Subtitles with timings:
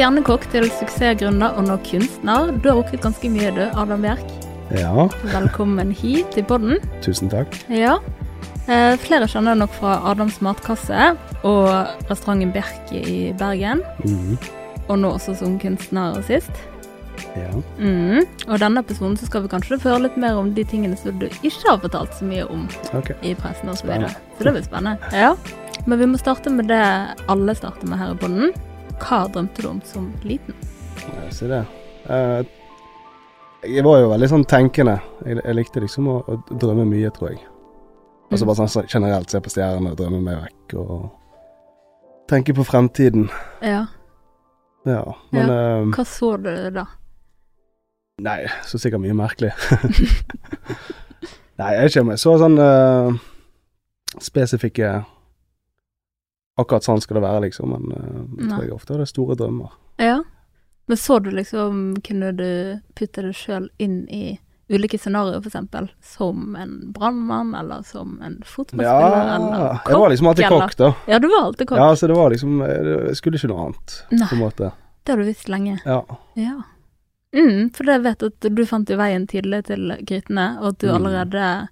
[0.00, 2.54] Stjernekokk til suksessgrunner og nå kunstner.
[2.64, 4.30] Du har rukket ganske mye, du, Adam Bjerk.
[4.72, 6.78] Ja, Velkommen hit til podden.
[7.04, 7.52] tusen takk.
[7.68, 7.98] Ja.
[8.64, 11.10] Eh, flere kjenner nok fra Adams matkasse
[11.44, 11.68] og
[12.08, 13.82] restauranten Bjerk i Bergen.
[14.00, 14.38] Mm.
[14.86, 16.64] Og nå også som kunstner sist.
[17.36, 17.52] Ja.
[17.76, 18.24] Mm.
[18.48, 21.20] Og i denne episoden så skal vi kanskje høre litt mer om de tingene som
[21.20, 23.20] du ikke har fortalt så mye om okay.
[23.20, 23.84] i pressen osv.
[23.84, 24.16] Så, videre.
[24.38, 25.12] så det blir spennende.
[25.12, 25.36] Ja.
[25.84, 26.82] Men vi må starte med det
[27.28, 28.56] alle starter med her i podden.
[29.00, 30.54] Hva drømte du om som liten?
[31.00, 31.62] Ja, si det.
[32.10, 32.42] Eh,
[33.70, 34.98] jeg var jo veldig sånn tenkende.
[35.26, 37.40] Jeg, jeg likte liksom å, å drømme mye, tror jeg.
[38.30, 38.50] Altså Mm.
[38.52, 41.08] bare sånn generelt se på stjernene og drømme meg vekk og
[42.30, 43.26] tenke på fremtiden.
[43.60, 43.86] Ja.
[44.86, 45.02] Ja,
[45.34, 46.86] men eh, Hva så du da?
[48.20, 49.50] Nei, så sikkert mye merkelig.
[51.58, 53.18] nei, jeg vet ikke om jeg så sånn uh,
[54.20, 54.92] spesifikke
[56.60, 57.72] Akkurat sånn skal det være, liksom.
[57.72, 59.72] Men uh, jeg tror jeg ofte hadde store drømmer.
[60.00, 60.20] Ja.
[60.90, 62.46] Men så du liksom Kunne du
[62.98, 64.38] putte deg sjøl inn i
[64.70, 65.88] ulike scenarioer, eksempel?
[66.02, 70.90] Som en brannmann, eller som en fotballspiller, eller Ja, jeg var liksom alltid kokk, da.
[71.10, 71.78] Ja, du var alltid kokk.
[71.82, 74.26] Ja, så det var liksom Jeg skulle ikke noe annet, Nei.
[74.30, 74.70] på en måte.
[75.04, 75.78] Det har du visst lenge.
[75.84, 76.02] Ja.
[76.38, 76.56] Ja.
[77.34, 80.88] Mm, for jeg vet at du fant jo veien tidlig til grytene, og at du
[80.90, 80.94] Mm.
[80.98, 81.68] allerede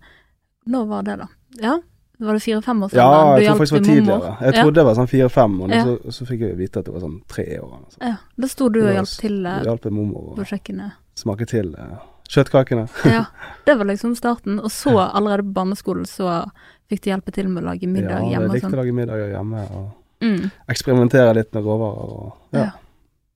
[0.68, 1.26] Når var det, da?
[1.62, 1.78] Ja?
[2.18, 2.98] Var det fire-fem år siden?
[2.98, 4.36] ja, jeg tror faktisk det var tidligere.
[4.40, 4.62] Jeg Ja.
[4.62, 5.84] trodde det var sånn fire-fem, og Ja.
[5.84, 7.72] så, så fikk jeg vite at det var sånn tre år.
[7.78, 8.08] eller.
[8.10, 10.92] Ja, da sto du og hjalp til eh, hjalp mormor på kjøkkenet.
[11.14, 12.88] smake til uh, kjøttkakene.
[13.04, 13.24] Ja,
[13.66, 14.58] det var liksom starten.
[14.58, 16.50] Og så, allerede på barneskolen, så
[16.90, 18.78] fikk du hjelpe til med å lage middag ja, hjemme jeg og likte å sånn.
[18.82, 20.50] lage middager hjemme og Mm.
[20.68, 22.10] eksperimentere litt med råvarer.
[22.10, 22.58] Og, ja.
[22.58, 22.70] Ja.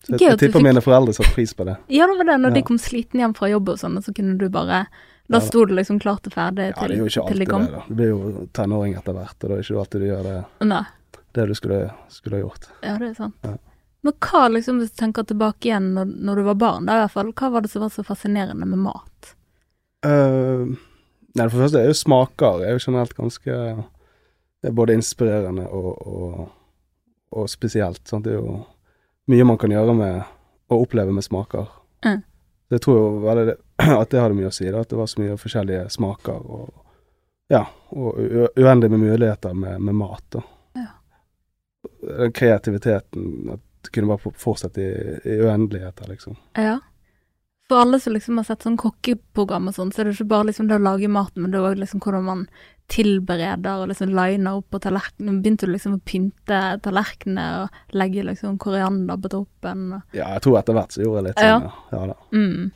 [0.03, 1.76] Så jeg, jeg tipper fikk- mine foreldre satte pris på det.
[1.88, 2.41] Ja, det var det.
[2.43, 2.54] Når Ja.
[2.54, 4.87] de kom sliten hjem fra jobb og sånn, så kunne du bare
[5.32, 7.38] Da Ja, sto det liksom klart og ferdig Ja, til, det er jo ikke alltid
[7.41, 7.82] de det, da.
[7.88, 10.38] Du blir jo tenåring etter hvert, og da er det ikke alltid du gjør det,
[10.69, 10.82] Nei.
[11.38, 11.78] det du skulle,
[12.12, 12.69] skulle gjort.
[12.84, 13.47] Ja, det er sant.
[13.48, 13.56] Ja.
[14.03, 17.03] Men hva, liksom, hvis du tenker tilbake igjen når, når du var barn, da i
[17.04, 19.34] hvert fall, hva var det som var så fascinerende med mat?
[20.03, 20.75] Uh,
[21.38, 25.69] nei, for det første er jo smaker er jo generelt ganske Det er både inspirerende
[25.70, 26.43] og, og,
[27.38, 28.03] og spesielt.
[28.10, 28.26] Sant?
[28.26, 28.59] Det er jo
[29.31, 30.19] mye man kan gjøre med
[30.72, 31.70] å oppleve med smaker.
[32.03, 32.20] Mm.
[32.22, 33.56] tror jeg tror jo veldig det,
[34.00, 36.47] at det hadde mye å si, da, at det var så mye forskjellige smaker.
[36.47, 38.20] Og ja, og
[38.56, 40.25] uendelig med muligheter med, med mat.
[40.32, 40.43] Da.
[40.78, 40.87] Ja.
[42.22, 46.38] Den kreativiteten, at det kunne bare fortsette i, i uendeligheter, liksom.
[46.56, 46.78] Ja.
[47.69, 50.50] For alle som liksom har sett sånn kokkeprogram og sånn, så er det ikke bare
[50.50, 52.43] liksom det å lage maten, men det er også liksom hvordan man
[52.93, 55.41] tilbereder og liksom liner opp på tallerkenene.
[55.41, 59.87] Begynte du liksom å pynte tallerkenene og legge liksom koriander på toppen?
[60.12, 61.75] Ja, jeg tror etter hvert så gjorde jeg litt sånn, ja.
[61.94, 62.19] ja da.
[62.37, 62.70] mm.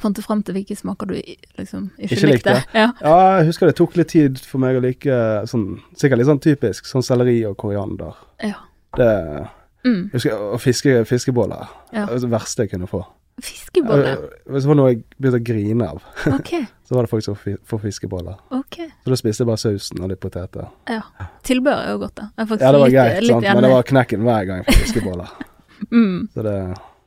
[0.00, 1.14] Fant du frem til hvilke smaker du
[1.58, 2.54] liksom ikke, Ikke likte?
[2.74, 2.86] Ja.
[3.04, 6.40] Ja, jeg husker det tok litt tid for meg å like sånn Sikkert litt sånn
[6.40, 8.14] typisk sånn selleri og koriander.
[8.42, 8.54] ja.
[8.96, 9.48] Det
[9.84, 10.10] Mm.
[10.12, 11.68] husker, Og fiske, fiskeboller.
[11.92, 12.04] Ja.
[12.06, 12.98] Det verste jeg kunne få.
[13.40, 14.18] Fiskeboller?
[14.50, 16.02] Hvis det var noe jeg begynte å grine av,
[16.34, 16.50] Ok,
[16.84, 18.36] så var det faktisk som får fiskeboller.
[18.50, 18.76] ok.
[19.04, 20.68] Så da spiste jeg bare sausen og litt poteter.
[20.88, 21.00] Ja.
[21.42, 22.28] Tilbør er jo godt, da.
[22.36, 23.48] Ja, det var litt, greit, litt sant?
[23.54, 25.30] men det var knekken hver gang fikk fiskeboller.
[25.90, 26.28] mm.
[26.34, 26.56] Så det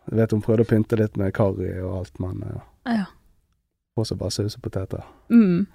[0.09, 2.41] Jeg vet hun prøvde å pynte litt med karri og alt, men
[2.89, 3.05] uh,
[3.95, 5.03] Og også bare saus og poteter.
[5.29, 5.67] Mm.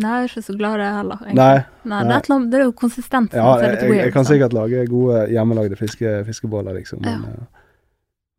[0.00, 1.22] Nei, jeg er ikke så glad i det heller.
[1.24, 1.36] egentlig.
[1.36, 3.90] Nei, Nei, det, er et det er jo konsistensen Ja, som er jeg, litt jeg,
[3.90, 4.04] weird.
[4.04, 7.00] jeg kan sikkert lage gode hjemmelagde fiske, fiskeboller, liksom.
[7.02, 7.64] Men, ja.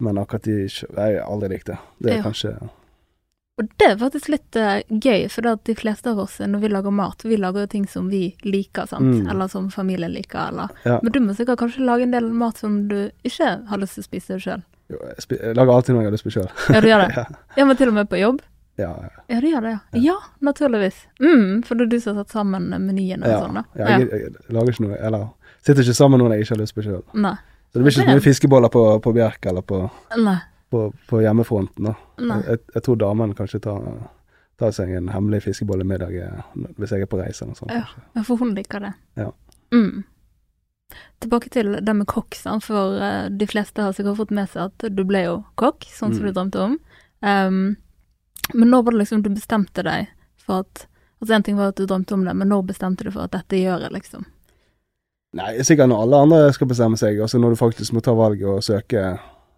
[0.07, 1.77] men akkurat de Jeg har aldri likt det.
[1.99, 2.23] Det er Ja.
[2.29, 2.53] kanskje
[3.59, 6.59] Og det er faktisk litt uh, gøy, for det at de fleste av oss når
[6.63, 9.03] vi lager mat, vi lager jo ting som vi liker, sant.
[9.19, 9.27] Mm.
[9.29, 10.99] Eller som familien liker, eller Ja.
[11.03, 14.03] Men du må sikkert kanskje lage en del mat som du ikke har lyst til
[14.03, 14.63] å spise sjøl.
[14.91, 16.49] Jeg, lager alltid noe jeg har lyst på sjøl.
[16.69, 17.11] Ja, du gjør det?
[17.19, 17.25] ja,
[17.57, 18.41] Ja, men til og med på jobb?
[18.81, 19.23] ja, ja.
[19.27, 19.99] Ja, du gjør det, ja.
[19.99, 21.07] Ja, naturligvis.
[21.19, 23.39] Mm, for det er du som har satt sammen menyen og ja.
[23.43, 23.63] sånn, da.
[23.77, 25.27] ja jeg, jeg, lager ikke noe Eller
[25.61, 27.03] sitter ikke sammen med noen jeg ikke har lyst på sjøl.
[27.71, 29.83] Så det blir ikke så mye fiskeboller på, på Bjerk eller på,
[30.73, 31.91] på, på hjemmefronten.
[31.91, 31.93] da.
[32.19, 33.85] Jeg, jeg tror damen kanskje tar,
[34.59, 36.41] tar seg en hemmelig fiskebollemiddag eh,
[36.79, 37.71] hvis jeg er på reise eller noe sånt.
[38.17, 38.91] Ja, for hun liker det.
[39.21, 39.29] Ja.
[39.71, 40.03] Mm.
[41.21, 44.95] Tilbake til det med kokk, for eh, de fleste har sikkert fått med seg at
[44.95, 46.27] du ble jo kokk, sånn som Mm.
[46.27, 46.79] du drømte om.
[47.21, 47.77] Um,
[48.53, 50.07] men når var det liksom du bestemte deg
[50.37, 50.87] for at
[51.21, 53.31] Altså en ting var at du drømte om det, men når bestemte du for at
[53.31, 54.25] dette gjør jeg, liksom?
[55.37, 58.47] Nei, sikkert når alle andre skal bestemme seg, altså når du faktisk må ta valget
[58.49, 59.03] og søke,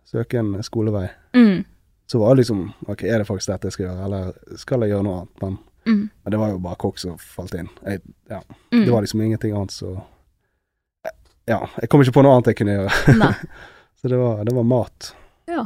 [0.06, 1.08] søke en skolevei.
[1.34, 1.64] Mm.
[2.12, 4.90] Så var det liksom Ok, er det faktisk dette jeg skal gjøre, eller skal jeg
[4.92, 5.42] gjøre noe annet?
[5.42, 6.10] Men, Mm.
[6.24, 7.70] men det var jo bare kokk som falt inn.
[7.86, 8.42] Jeg, ja,
[8.72, 8.84] Mm.
[8.86, 10.04] det var liksom ingenting annet så
[11.50, 13.30] Ja, jeg kom ikke på noe annet jeg kunne gjøre.
[14.00, 15.14] Så det var, det var mat.
[15.48, 15.66] Ja.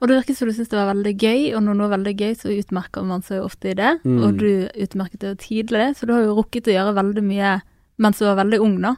[0.00, 2.12] Og det virker som du syns det var veldig gøy, og når noe er veldig
[2.16, 3.94] gøy, så utmerker man seg jo ofte i det.
[4.04, 4.18] Mm.
[4.24, 4.50] Og du
[4.84, 7.54] utmerket deg tidlig, så du har jo rukket å gjøre veldig mye
[8.02, 8.94] mens du var veldig ung, da.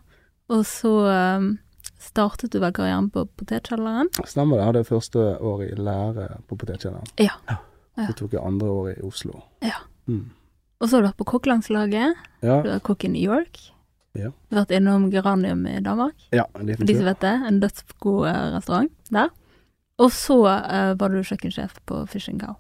[0.55, 1.49] Og så um,
[2.01, 4.11] startet du vel karrieren på Potetkjelleren?
[4.25, 4.63] Stemmer det.
[4.63, 7.11] Jeg hadde første år i lære på Potetkjelleren.
[7.23, 7.35] Ja.
[7.51, 7.59] Ja.
[8.09, 9.41] Så tok jeg andre år i Oslo.
[9.65, 9.79] Ja.
[10.11, 10.29] Mm.
[10.81, 12.27] Og så har du vært på kokkelangslaget.
[12.45, 12.61] Ja.
[12.65, 13.61] Du er kokk i New York.
[14.19, 14.31] Ja.
[14.51, 16.15] Vært innom Geranium i Danmark.
[16.33, 16.93] ja, en liten tur.
[16.93, 19.29] de som vet det, en dødsgod eh, restaurant der.
[19.99, 22.57] Og så uh, var du kjøkkensjef på Fishing Cow.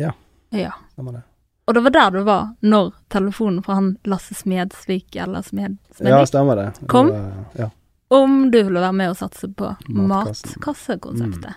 [0.00, 0.12] Ja.
[0.50, 0.72] Ja.
[0.92, 1.22] Stemmer det.
[1.66, 6.24] Og det var der du var når telefonen fra han Lasse Smedsvik, eller Smed, Ja,
[6.26, 6.66] stemmer det.
[6.80, 7.08] Det Kom.
[7.10, 7.70] var- Ja.
[8.10, 10.56] om du ville være med og satse på matkassekonseptet.
[10.62, 11.54] matkassekonseptet.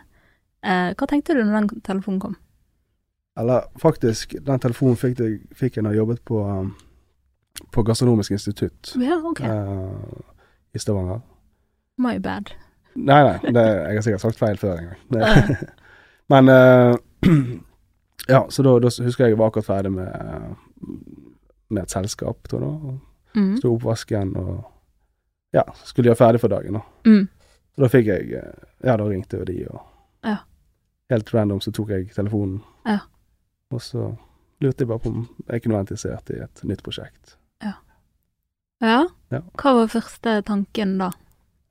[0.64, 2.36] Eh, hva tenkte du når den telefonen kom?
[3.40, 6.76] Eller faktisk, den telefonen fikk jeg, fikk jeg når jeg jobbet på, um,
[7.72, 9.50] på Gastronomisk institutt Ja, okay.
[9.50, 10.22] uh,
[10.74, 11.20] i Stavanger.
[11.98, 12.52] My bad.
[12.96, 15.00] Nei, nei, det, jeg har sikkert sagt feil før en gang.
[15.14, 15.74] Det-
[16.34, 16.96] Men uh,
[18.28, 20.50] Ja, så da, da husker jeg jeg var akkurat ferdig med, eh,
[21.70, 22.98] med et selskap, tror jeg.
[23.38, 23.54] Mm.
[23.62, 24.66] Sto oppvasken og
[25.56, 26.74] ja, skulle gjøre ferdig for dagen.
[26.76, 26.82] da.
[27.08, 27.28] Mm.
[27.78, 28.28] Og da fikk jeg
[28.84, 29.80] Ja, da ringte jo de, og
[30.28, 30.36] Ja.
[31.10, 32.60] helt random så tok jeg telefonen.
[32.86, 33.00] Ja.
[33.72, 34.10] Og så
[34.62, 37.38] lurte jeg bare på om jeg kunne være interessert i et nytt prosjekt.
[38.82, 39.08] Ja.
[39.32, 39.42] Ja.
[39.58, 41.12] Hva var første tanken da?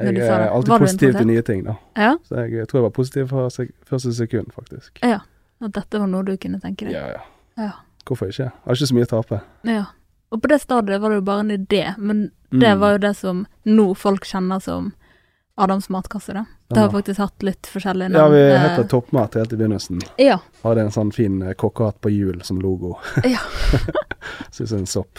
[0.03, 1.77] Jeg er alltid Var positiv til nye ting, da.
[1.97, 2.11] Ja.
[2.29, 4.99] Så jeg tror jeg var positiv fra sek første sekund, faktisk.
[5.03, 5.21] Ja.
[5.65, 6.93] At dette var noe du kunne tenke deg?
[6.99, 7.23] Ja, ja.
[7.57, 7.71] Ja.
[8.05, 8.51] Hvorfor ikke?
[8.51, 9.41] Jeg har ikke så mye å tape.
[9.65, 9.85] Ja.
[10.35, 12.81] Og på det stadiet var det jo bare en idé, men det Mm.
[12.81, 14.93] var jo det som nå folk kjenner som
[15.59, 16.45] Adams matkasse, da.
[16.69, 18.33] Det har faktisk hatt litt forskjellige Ja, navn.
[18.33, 20.03] vi Eh, heter Toppmat helt i begynnelsen.
[20.19, 20.39] Ja.
[20.63, 22.99] Hadde en sånn fin eh, kokkehatt på hjul som logo.
[23.25, 23.39] Ja.
[24.51, 25.19] Syns som en sopp.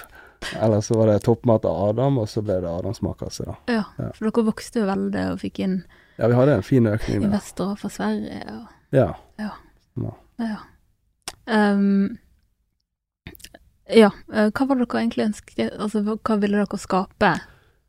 [0.62, 3.56] Eller så var det Toppmat av Adam, og så ble det Adams matkasse, da.
[3.68, 3.84] ja.
[3.98, 4.12] Ja.
[4.16, 5.84] For dere vokste jo veldig og fikk inn
[6.18, 7.28] Ja, vi hadde en fin økning der.
[7.32, 9.14] investorer fra Sverige og Ja.
[10.40, 10.58] Ja.
[11.48, 12.18] Um,
[13.90, 14.12] ja.
[14.34, 17.30] eh, hva var det dere egentlig ønsket Altså, hva ville dere skape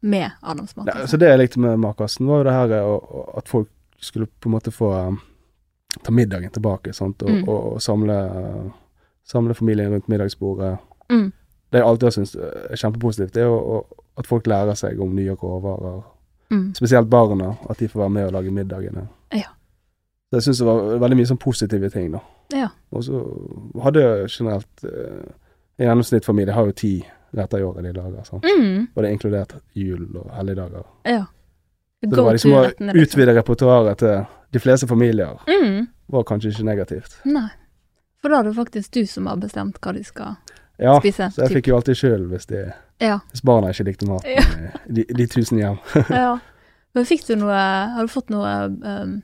[0.01, 1.09] med Adams Ja, matkasse?
[1.11, 3.69] så det jeg likte med Makassen, var jo det her eh, at folk
[3.99, 5.17] skulle på en måte få eh,
[6.05, 7.49] ta middagen tilbake, sant, og, Mm.
[7.49, 8.19] og, og samle,
[9.27, 10.77] samle familien rundt middagsbordet.
[11.11, 11.33] Mm.
[11.73, 13.85] Det jeg alltid har syntes er kjempepositivt, det er jo
[14.19, 16.01] at folk lærer seg om nye råvarer.
[16.51, 16.73] Mm.
[16.75, 19.07] Spesielt barna, at de får være med og lage middagene.
[19.37, 19.51] Ja.
[20.31, 22.21] Så jeg syns det var veldig mye sånn positive ting, da.
[22.57, 22.69] Ja.
[22.93, 23.21] Og så
[23.85, 25.29] hadde jeg generelt eh,
[25.79, 26.93] En gjennomsnittsfamilie har jo ti
[27.39, 28.43] retter i året de lager, sant.
[28.43, 28.89] Mm.
[28.95, 30.83] Og det er inkludert jul og helligdager.
[31.07, 31.27] Ja.
[32.03, 32.65] Så det var liksom å
[32.99, 34.25] utvide repertoaret til
[34.57, 35.87] de fleste familier, Mm.
[36.09, 37.15] var kanskje ikke negativt.
[37.27, 37.47] Nei.
[38.19, 40.35] For da er det faktisk du som har bestemt hva de skal
[40.79, 41.31] Ja, spise.
[41.35, 41.57] så jeg typ.
[41.59, 42.47] fikk jo alltid sjøl hvis,
[43.01, 43.19] Ja.
[43.33, 44.71] hvis barna ikke likte maten Ja.
[44.87, 45.79] de, de tusen hjem.
[46.11, 46.39] ja.
[46.95, 47.53] Men fikk du noe
[47.95, 49.23] Har du fått noe um,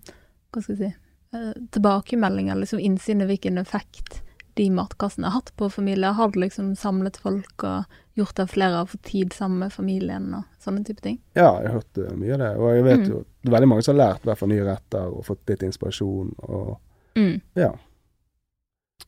[0.53, 0.95] Hva skal jeg si
[1.35, 4.21] Tilbakemelding Tilbakemeldinger, liksom innsyn i hvilken effekt
[4.55, 6.13] de matkassene har hatt på familier?
[6.15, 7.85] Har du liksom samlet folk og
[8.15, 11.17] gjort at flere har fått tid sammen med familien og sånne type ting?
[11.35, 12.53] Ja, jeg har hørt eh, mye av det.
[12.61, 13.09] Og jeg vet Mm.
[13.11, 15.43] jo det er veldig mange som har lært i hvert fall nye retter og fått
[15.51, 16.31] litt inspirasjon.
[16.47, 16.79] Og
[17.17, 17.41] Mm.
[17.57, 17.73] ja.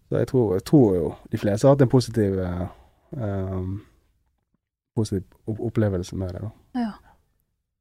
[0.08, 2.66] Så jeg tror, jeg tror jo de fleste har hatt en positiv eh,
[3.10, 3.80] um,
[4.96, 6.42] positiv opplevelse med det.
[6.42, 6.50] da.
[6.80, 6.92] Ja.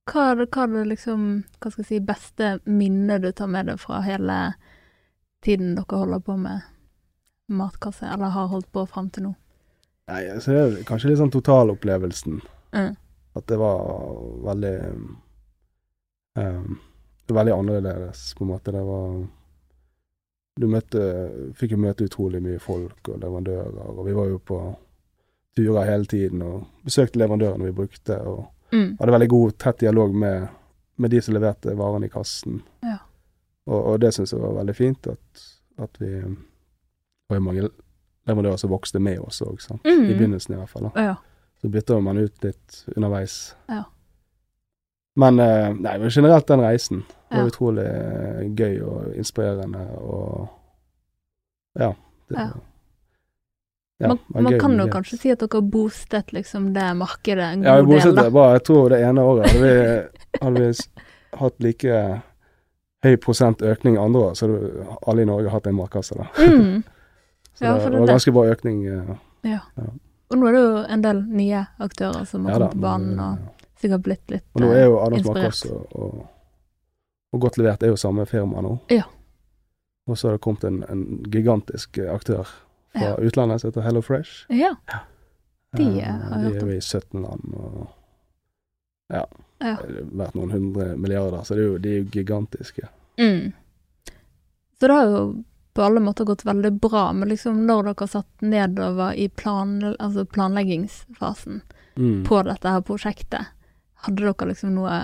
[0.06, 1.22] Hva er det, hva er det liksom
[1.58, 4.36] Hva skal jeg si Beste minnet du tar med deg fra hele
[5.46, 6.62] tiden dere holder på med
[7.50, 9.34] matkasse, eller har holdt på fram til nå?
[10.10, 12.40] Nei, så det er kanskje litt sånn totalopplevelsen.
[12.74, 12.96] Mm.
[13.38, 13.82] At det var
[14.46, 14.76] veldig
[16.38, 16.76] um,
[17.26, 18.70] Veldig annerledes, på en måte.
[18.70, 19.14] Det var
[20.60, 21.02] Du møtte
[21.60, 24.60] Fikk jo møte utrolig mye folk og leverandører, og vi var jo på
[25.58, 28.98] turer hele tiden og besøkte leverandørene vi brukte, og Mm.
[29.00, 30.48] hadde veldig god, tett dialog med,
[30.98, 32.62] med de som leverte varene i kassen.
[32.84, 32.98] Ja.
[33.68, 35.44] Og, og det syns jeg var veldig fint, at,
[35.78, 36.10] at vi
[37.30, 37.70] var jo mange
[38.28, 39.62] leverandører som vokste med oss òg.
[39.86, 40.10] Mm.
[40.10, 40.90] I begynnelsen i hvert fall.
[40.90, 41.02] da.
[41.12, 41.16] Ja.
[41.62, 43.56] Så bytter man ut litt underveis.
[43.70, 43.84] Ja.
[45.16, 47.46] Men eh, nei, men generelt den reisen var Ja.
[47.48, 50.50] utrolig eh, gøy og inspirerende og
[51.80, 51.94] Ja.
[52.30, 52.48] Det, Ja.
[54.00, 57.64] ja, man man gøy kan jo kanskje si at dere boostet liksom det markedet en
[57.64, 58.30] Ja, vi god del, bosatte da.
[58.30, 60.74] bare Jeg tror det ene året hadde vi, hadde vi
[61.40, 62.22] hatt like
[63.06, 66.16] høy prosent økning andre år, så det, alle i Norge har hatt en matkasse.
[66.18, 66.24] da.
[66.44, 66.84] Mm.
[67.56, 68.14] Så Ja, det, det det var det.
[68.14, 68.86] ganske bra økning.
[68.88, 69.60] eh, Ja.
[69.78, 69.84] Ja.
[70.32, 73.20] Og nå er det jo en del nye aktører som har ja kommet på banen
[73.20, 73.38] og
[73.82, 74.56] sikkert blitt litt inspirert.
[74.56, 75.66] Og nå er jo eh, Adams inspirert.
[75.72, 76.28] og, og,
[77.34, 78.78] og Godt levert er jo samme firma nå.
[78.94, 79.04] Ja.
[80.08, 82.44] Og så har det kommet en, en gigantisk eh, aktør
[82.96, 83.16] fra Ja.
[83.20, 84.46] utlandet som heter Hello Fresh.
[84.50, 84.76] Ja.
[85.76, 87.88] De, har eh, har jeg de er jo i 17 land og
[89.12, 89.26] ja,
[89.60, 89.76] Ja.
[89.76, 92.88] det har vært noen hundre milliarder, så det er jo, de er jo gigantiske.
[93.20, 93.52] Mm.
[94.80, 95.20] Så det har jo
[95.76, 100.24] på alle måter gått veldig bra, men liksom når dere satt nedover i plan, altså
[100.26, 101.62] planleggingsfasen
[101.98, 102.26] Mm.
[102.28, 103.46] på dette her prosjektet,
[104.06, 104.96] hadde dere liksom noe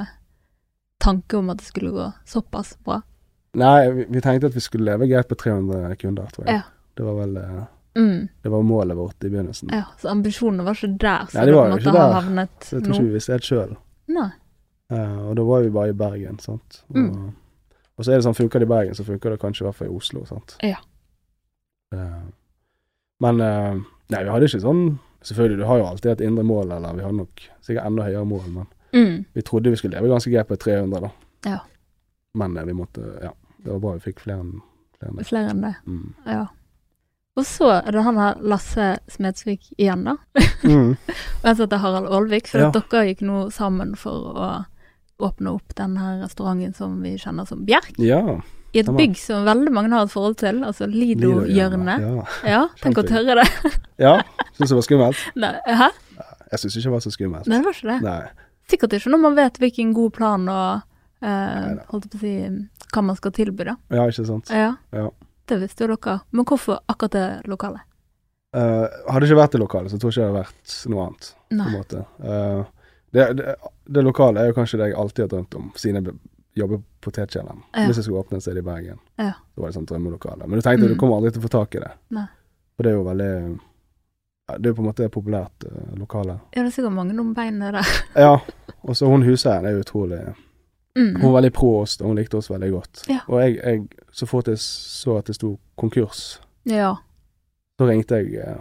[1.01, 3.01] tanke om at det skulle gå såpass bra?
[3.58, 6.62] Nei, vi, vi tenkte at vi skulle leve greit på 300 kunder, tror jeg.
[6.62, 6.89] Ja.
[6.96, 7.62] Det var vel eh,
[7.96, 8.27] Mm.
[8.41, 9.70] Det var målet vårt i begynnelsen.
[9.75, 12.13] Ja, så ambisjonene var ikke der, så Nei, de det var jo ikke der.
[12.15, 13.74] havnet Så jeg tror ikke vi visste helt sjøl.
[14.15, 14.29] Nei.
[14.96, 16.77] og da var vi bare i Bergen, sant.
[16.89, 17.34] Og, Mm.
[17.98, 19.75] og så er det sånn, funker det i Bergen, så funker det kanskje i hvert
[19.75, 20.55] fall i Oslo, sant.
[20.63, 20.79] Ja.
[21.93, 22.31] Uh,
[23.20, 23.75] men uh,
[24.12, 24.86] Nei, vi hadde ikke sånn
[25.22, 28.25] Selvfølgelig, du har jo alltid et indre mål, eller vi hadde nok sikkert enda høyere
[28.25, 29.25] mål, men Mm.
[29.33, 31.10] vi trodde vi skulle leve ganske greit på 300, da.
[31.50, 31.60] Ja.
[32.36, 33.33] Men eh, vi måtte Ja.
[33.63, 34.55] Det var bra vi fikk flere enn
[34.98, 35.25] flere enn det.
[35.29, 35.75] Flere enn det.
[35.86, 36.13] Mm.
[36.25, 36.48] Ja.
[37.38, 40.17] Og så er det han her Lasse Smedsvik igjen, da.
[40.62, 40.91] Mm.
[41.41, 42.67] Og jeg heter Harald Aalvik, for Ja.
[42.71, 44.50] dere gikk nå sammen for å
[45.21, 47.93] åpne opp den her restauranten som vi kjenner som Bjerk.
[47.98, 48.41] Ja.
[48.74, 52.00] I et bygg som veldig mange har et forhold til, altså Lido-hjørnet.
[52.01, 52.25] Ja.
[52.50, 53.48] Ja, tenk å tørre det.
[54.00, 54.21] ja.
[54.57, 55.17] Syns det var skummelt?
[55.41, 55.89] Nei, hæ?
[56.51, 57.48] Jeg syns ikke det var så skummelt.
[57.50, 58.00] Nei, det var ikke det.
[58.05, 58.50] Nei.
[58.72, 60.82] Sikkert ikke når man vet hvilken god plan og
[61.22, 62.34] eh, holdt på å si
[62.92, 63.75] hva man skal tilby, da.
[63.92, 64.50] Ja, ikke sant.
[64.51, 64.74] Ja.
[64.96, 65.10] Ja.
[65.51, 66.18] Det visste jo dere.
[66.32, 67.84] Men hvorfor akkurat det lokalet?
[68.56, 71.04] Uh, hadde det ikke vært det lokale, så tror jeg ikke det hadde vært noe
[71.08, 71.28] annet.
[71.51, 72.01] på en måte.
[72.20, 72.63] Uh,
[73.16, 73.56] det, det,
[73.96, 76.18] det lokale er jo kanskje det jeg alltid har drømt om, siden jeg be-
[76.60, 77.62] jobber på Potetkjelleren.
[77.72, 77.86] Ja.
[77.88, 79.32] Hvis jeg skulle åpne et sted i Bergen, Ja.
[79.56, 80.48] så var det sånn drømmelokale.
[80.51, 80.92] Men du tenkte Mm.
[80.94, 81.92] du kommer aldri til å få tak i det.
[82.12, 82.25] Nei.
[82.75, 83.32] For det er jo veldig
[84.58, 86.39] Det er jo på en måte populært eh, lokale.
[86.55, 87.91] Ja, det er sikkert mange om beinene der.
[88.25, 88.38] Ja,
[88.81, 90.22] og så hun huseieren er utrolig
[90.96, 91.13] Mm.
[91.22, 93.01] Hun var veldig pro oss, og hun likte oss veldig godt.
[93.08, 93.22] Ja.
[93.31, 96.89] Og jeg, jeg, så fort jeg så at det sto konkurs, Ja.
[97.79, 98.60] så ringte jeg eh,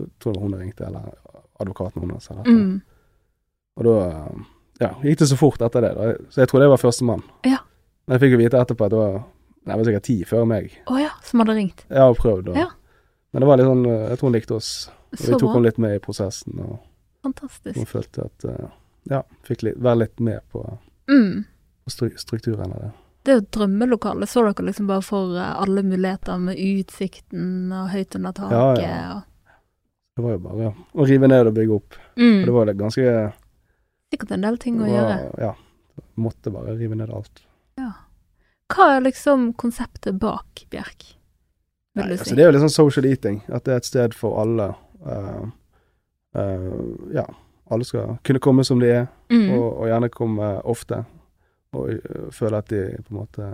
[0.00, 1.12] Jeg tror det var hun jeg ringte, eller
[1.60, 2.28] advokaten hennes.
[2.46, 2.80] Mm.
[3.76, 4.42] Og da eh,
[4.80, 5.92] ja, gikk det så fort etter det.
[5.94, 6.10] Da.
[6.30, 7.22] Så jeg tror det var førstemann.
[7.46, 7.58] Ja.
[8.06, 9.20] Men jeg fikk jo vite etterpå at det var
[9.68, 10.70] det var sikkert ti før meg.
[10.88, 11.82] Å ja, som hadde ringt.
[11.92, 12.66] Ja, og prøvd, og Ja.
[13.32, 14.70] Men det var litt sånn eh, Jeg tror hun likte oss.
[15.12, 16.78] Og vi tok henne litt med i prosessen, og
[17.24, 17.76] Fantastisk.
[17.76, 18.68] hun følte at eh,
[19.10, 20.64] Ja, fikk litt, være litt med på,
[21.08, 21.44] Mm.
[21.84, 22.90] på stru strukturen av det.
[23.24, 24.26] Det er jo et drømmelokale.
[24.28, 28.74] Så dere liksom bare for eh, alle muligheter med utsikten og høyt under taket Ja,
[28.80, 29.14] ja.
[29.16, 29.22] og
[30.16, 31.94] Det var jo bare ja, å rive ned og bygge opp.
[32.16, 32.40] mm.
[32.40, 33.32] Og det var det ganske
[34.12, 35.16] Sikkert en del ting var, å gjøre.
[35.38, 35.54] Ja.
[36.16, 37.42] Måtte bare rive ned alt.
[38.68, 41.14] Hva er liksom konseptet bak Bjerk,
[41.96, 43.40] Nei, du altså, det er jo litt sånn social eating.
[43.48, 44.68] At det er et sted for alle.
[45.04, 45.46] Uh,
[46.36, 46.82] uh,
[47.14, 47.24] ja,
[47.72, 49.48] alle skal kunne komme som de er, mm.
[49.56, 51.02] og, og gjerne komme ofte.
[51.76, 53.48] Og uh, føle at de på en måte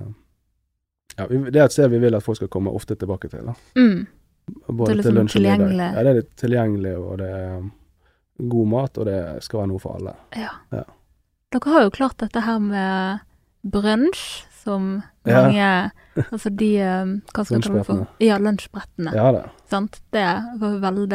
[1.15, 3.47] Ja, det er et sted vi vil at folk skal komme ofte tilbake til.
[3.47, 3.55] Da.
[3.79, 4.05] Mm.
[4.67, 5.85] Både er liksom til lunsj og middag.
[5.95, 7.65] Ja, det er litt tilgjengelig, og det er
[8.51, 10.17] god mat, og det skal være noe for alle.
[10.37, 10.51] Ja.
[10.75, 10.85] Ja.
[11.55, 13.23] Dere har jo klart dette her med
[13.63, 14.25] brunsj,
[14.65, 15.43] som Ja.
[15.43, 15.69] mange
[16.31, 17.05] Altså de eh,
[17.35, 18.07] Hva skal jeg kalle det for?
[18.23, 19.15] Ja, lunsjbrettene.
[19.17, 19.45] Ja det.
[19.71, 20.01] Sant?
[20.15, 20.25] Det
[20.61, 21.09] var veldig,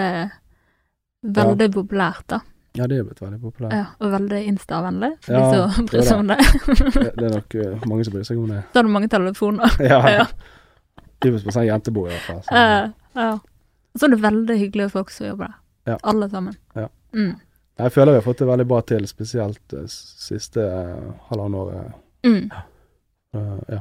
[1.23, 2.41] veldig Veldig populært, da.
[2.77, 3.73] Ja, det er blitt veldig populært.
[3.73, 6.37] Ja, og veldig Insta-vennlig, for Ja, de som bryr seg om det.
[7.17, 8.61] Det, er nok eh, mange som bryr seg om det.
[8.69, 9.77] Så har du mange telefoner.
[9.83, 9.99] Ja.
[10.19, 10.25] Ja.
[11.19, 12.43] Typisk på sånn jentebord, i hvert fall.
[12.45, 12.55] Så.
[12.55, 13.31] Eh, ja.
[13.91, 15.57] Og så er det veldig hyggelige folk som jobber der.
[15.91, 15.97] Ja.
[16.07, 16.55] Alle sammen.
[16.77, 16.85] Ja.
[17.17, 17.33] Mm.
[17.79, 21.99] Jeg føler vi har fått det veldig bra til, spesielt det siste uh, halvannet året.
[22.27, 22.47] Mm.
[23.33, 23.79] Eh, ja.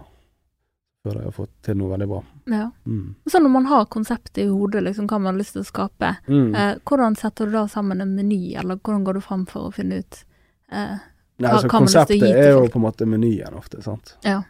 [1.05, 2.23] Før jeg har fått til noe veldig bra.
[2.53, 2.71] Ja.
[2.87, 3.15] Mm.
[3.31, 6.17] Så når man har konseptet i hodet, liksom hva man har lyst til å skape,
[6.29, 6.55] Mm.
[6.55, 9.73] eh, hvordan setter du da sammen en meny, eller hvordan går du fram for å
[9.73, 10.25] finne ut
[10.73, 10.99] eh,
[11.39, 12.83] Nei, altså, hva man har lyst til å konseptet gi til er jo på en
[12.83, 14.17] måte menyen ofte, sant.
[14.25, 14.43] Ja.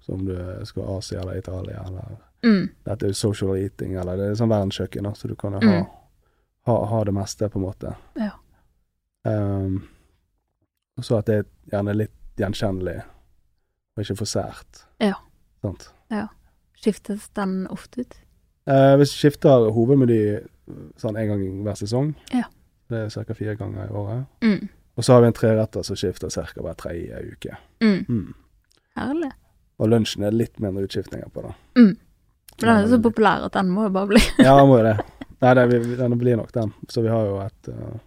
[0.00, 4.16] Så om du skal Asia eller Italia, eller mm, dette er jo social eating, eller
[4.16, 5.86] det er sånn verdenskjøkken, så du kan jo ha, Mm.
[6.66, 7.94] ha, ha det meste, på en måte.
[8.16, 8.30] Ja.
[9.24, 9.82] Um,
[10.96, 13.02] og så at det er gjerne litt gjenkjennelig,
[14.00, 14.84] og ikke for sært.
[15.00, 15.14] Ja.
[15.62, 15.90] Sant.
[16.80, 18.14] skiftes den ofte ut?
[18.70, 20.38] Eh, hvis du skifter hovedmeny
[21.00, 22.44] sånn en gang hver sesong, Ja.
[22.88, 23.34] det er ca.
[23.34, 24.68] fire ganger i året, Mm.
[24.96, 26.46] og så har vi en treretter som skifter ca.
[26.62, 27.56] hver tredje uke.
[27.82, 28.06] Mm.
[28.08, 28.34] Mm.
[28.96, 29.32] Herlig.
[29.78, 31.52] Og lunsjen er litt mindre utskiftninger på, da.
[31.76, 31.96] Mm.
[32.62, 34.84] Men den er så populær at den må jo bare bli Ja, den må jo
[34.84, 34.98] det.
[35.40, 36.72] Nei, det, den blir nok den.
[36.88, 37.98] Så vi har jo et uh,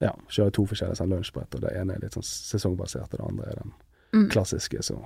[0.00, 3.26] Ja, kjører to forskjellige sånn lunsjbrett, og det ene er litt sånn sesongbasert, og det
[3.28, 3.72] andre er den
[4.14, 4.28] mm.
[4.32, 4.98] klassiske, så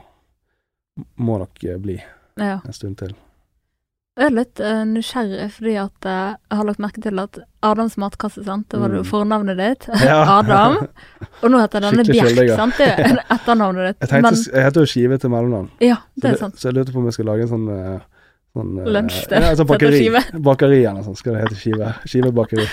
[1.16, 1.98] må nok eh, bli
[2.38, 2.58] Ja.
[2.64, 3.14] en stund til.
[4.16, 7.36] Jeg er litt uh, nysgjerrig fordi at uh, jeg har lagt merke til at
[7.68, 9.10] Adams matkasse, sant, det var det jo Mm.
[9.10, 10.22] fornavnet ditt, Ja.
[10.38, 10.78] Adam,
[11.42, 14.08] og nå heter denne Skikkelig Bjerk, sant, det er etternavnet Jeg ditt.
[14.08, 16.56] tenkte, Men jeg heter jo Skive til mellomnavn, ja, så, det er det- sant.
[16.60, 17.98] så jeg lurte på om jeg skal lage en sånn uh,
[18.56, 19.36] Sånn, Lunsj, det.
[19.44, 19.98] Ja, sånn bakeri.
[20.40, 21.56] Bakeri eller noe sånt skal det hete.
[21.60, 21.90] Skive.
[22.08, 22.64] Skivebakeri.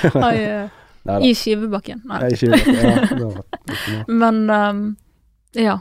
[1.03, 1.17] Nei.
[1.27, 1.99] I skivebakken.
[2.07, 2.19] Nei.
[2.31, 3.09] Jeg er.
[3.19, 4.03] Ja.
[4.07, 4.79] Men um,
[5.59, 5.73] ja.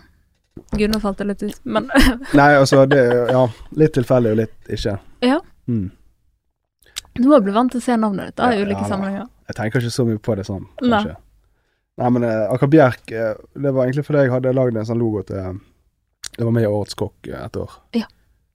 [0.73, 1.59] Gud, nå falt det litt ut.
[1.65, 1.89] Men
[2.39, 3.43] Nei, altså, det Ja,
[3.77, 4.99] litt tilfeldig og litt ikke.
[5.23, 5.41] Ja.
[5.69, 5.91] Mm.
[7.15, 9.27] du må bli vant til å se navnet ditt da, i Ja, ulike ja sammenhenger.
[9.51, 11.15] Jeg tenker ikke så mye på det sånn, kanskje.
[12.01, 14.99] Nei, men uh, Aker Bjerk, uh, det var egentlig fordi jeg hadde lagd en sånn
[15.03, 15.59] logo til
[16.33, 17.75] Det var med i Årets kokk eh, et år.
[17.99, 18.07] Ja.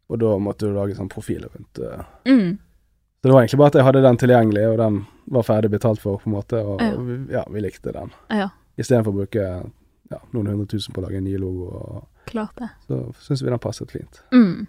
[0.10, 2.58] Og da måtte du lage sånn profil rundt uh, Mm.
[3.22, 4.98] Så det var egentlig bare at jeg hadde den tilgjengelig, og den
[5.34, 6.60] var ferdig betalt for, på en måte.
[6.62, 6.92] Og Ja.
[7.02, 8.12] vi, ja, vi likte den.
[8.30, 9.46] Ja, Istedenfor å bruke
[10.12, 12.70] ja, noen hundre tusen på å lage en ny logo, og, klart det.
[12.88, 14.22] så syns vi den passet fint.
[14.34, 14.68] Mm.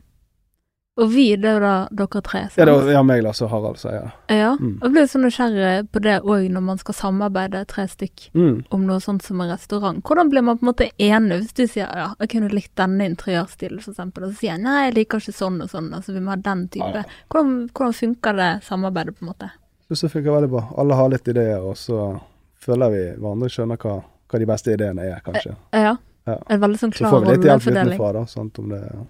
[0.99, 2.57] Og vi, det er jo da dere tre, sant?
[2.59, 4.09] Ja, det var ja, meg, Lars og Harald, sier jeg.
[4.35, 4.73] Ja, Mm.
[4.81, 8.65] og jeg blir så nysgjerrig på det òg når man skal samarbeide tre stykk Mm.
[8.75, 10.03] om noe sånt som en restaurant.
[10.03, 13.07] Hvordan blir man på en måte enig hvis du sier ja, jeg kunne likt denne
[13.15, 16.21] interiørstilen eksempel, og så sier jeg nei, jeg liker ikke sånn og sånn, altså vi
[16.21, 16.91] må ha den type.
[16.91, 17.23] Ja, ja.
[17.31, 19.51] Hvordan, hvordan funker det samarbeidet på en måte?
[19.89, 20.65] Det funker veldig bra.
[20.77, 22.21] Alle har litt ideer, og så
[22.59, 25.57] føler vi hverandre skjønner hva, hva de beste ideene er, kanskje.
[25.73, 25.97] Ja.
[26.29, 26.37] Ja.
[26.51, 27.21] En veldig sånn klar rollefordeling.
[27.21, 29.07] Så får vi litt hjelp utenfra, da, sant, om det er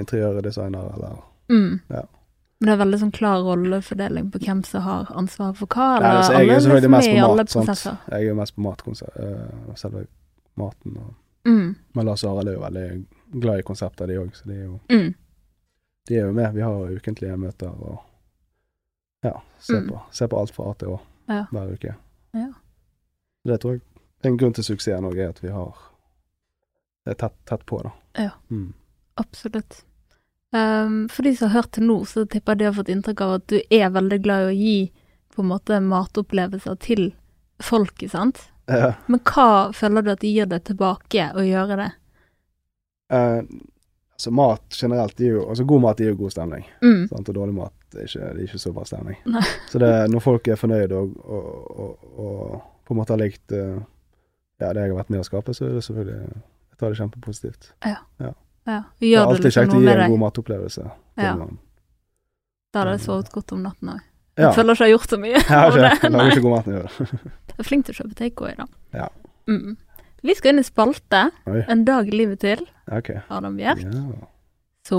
[0.00, 1.80] interiørdesigner eller Mm.
[1.88, 2.02] Ja.
[2.60, 6.08] Men det er veldig sånn klar rollefordeling på hvem som har ansvaret for hva, Nei,
[6.08, 8.00] eller altså, jeg er selvfølgelig liksom mest i på mat, sant.
[8.10, 10.06] Jeg er jo mest på matkonsept, øh, selve
[10.56, 10.96] maten.
[10.96, 11.14] Og,
[11.46, 11.76] Mm.
[11.94, 13.06] men Lars og Arild er jo veldig
[13.40, 15.14] glad i konsepter, de òg, så de er, jo, Mm.
[16.08, 16.54] de er jo med.
[16.54, 17.98] Vi har ukentlige møter og
[19.22, 19.88] ja, ser, Mm.
[19.88, 21.00] på, se på alt fra A til Å
[21.52, 21.94] hver uke.
[22.34, 22.48] Ja.
[23.44, 23.80] Det tror jeg
[24.28, 25.76] en grunn til suksessen òg er at vi har
[27.06, 27.90] det er tett, tett på, da.
[28.18, 28.30] Ja.
[28.50, 28.72] Mm.
[29.14, 29.84] Absolutt.
[30.50, 33.22] Um, for de som har hørt til nå, så tipper jeg de har fått inntrykk
[33.22, 34.80] av at du er veldig glad i å gi
[35.36, 37.04] på en måte matopplevelser til
[37.62, 38.42] folket, sant?
[38.66, 38.96] Ja.
[39.06, 41.88] Men hva føler du at de gir deg tilbake å gjøre det?
[43.14, 43.46] Uh,
[44.16, 46.64] altså mat generelt gir jo Altså god mat gir jo god stemning.
[46.82, 47.04] Mm.
[47.12, 47.28] Sant?
[47.30, 49.22] Og dårlig mat er ikke, det er ikke så bra stemning.
[49.30, 49.44] Nei.
[49.70, 53.54] Så det, når folk er fornøyde og, og, og, og på en måte har likt
[53.54, 53.78] eh,
[54.60, 56.98] ja, det jeg har vært med å skape, så er det selvfølgelig Jeg tar det
[57.00, 57.70] kjempepositivt.
[57.84, 57.96] Ja.
[58.66, 60.84] Det Gjør er alltid liksom kjekt å gi en god matopplevelse.
[61.20, 61.32] Ja.
[62.72, 64.00] Da hadde jeg sovet godt om natten òg.
[64.36, 64.50] Ja.
[64.50, 65.36] Jeg føler ikke jeg har gjort så mye.
[65.38, 67.20] Jeg har ikke, lager ikke god mat når jeg gjør det.
[67.56, 68.66] Jeg er flink til å kjøpe takeaway, da.
[68.92, 69.06] Ja.
[69.48, 69.76] Mm.
[70.28, 71.20] Vi skal inn i spalte.
[71.48, 71.62] Oi.
[71.72, 72.66] En dag i livet til.
[72.92, 73.22] Okay.
[73.32, 73.80] Adam Bjerk.
[73.86, 74.26] Ja.
[74.84, 74.98] Så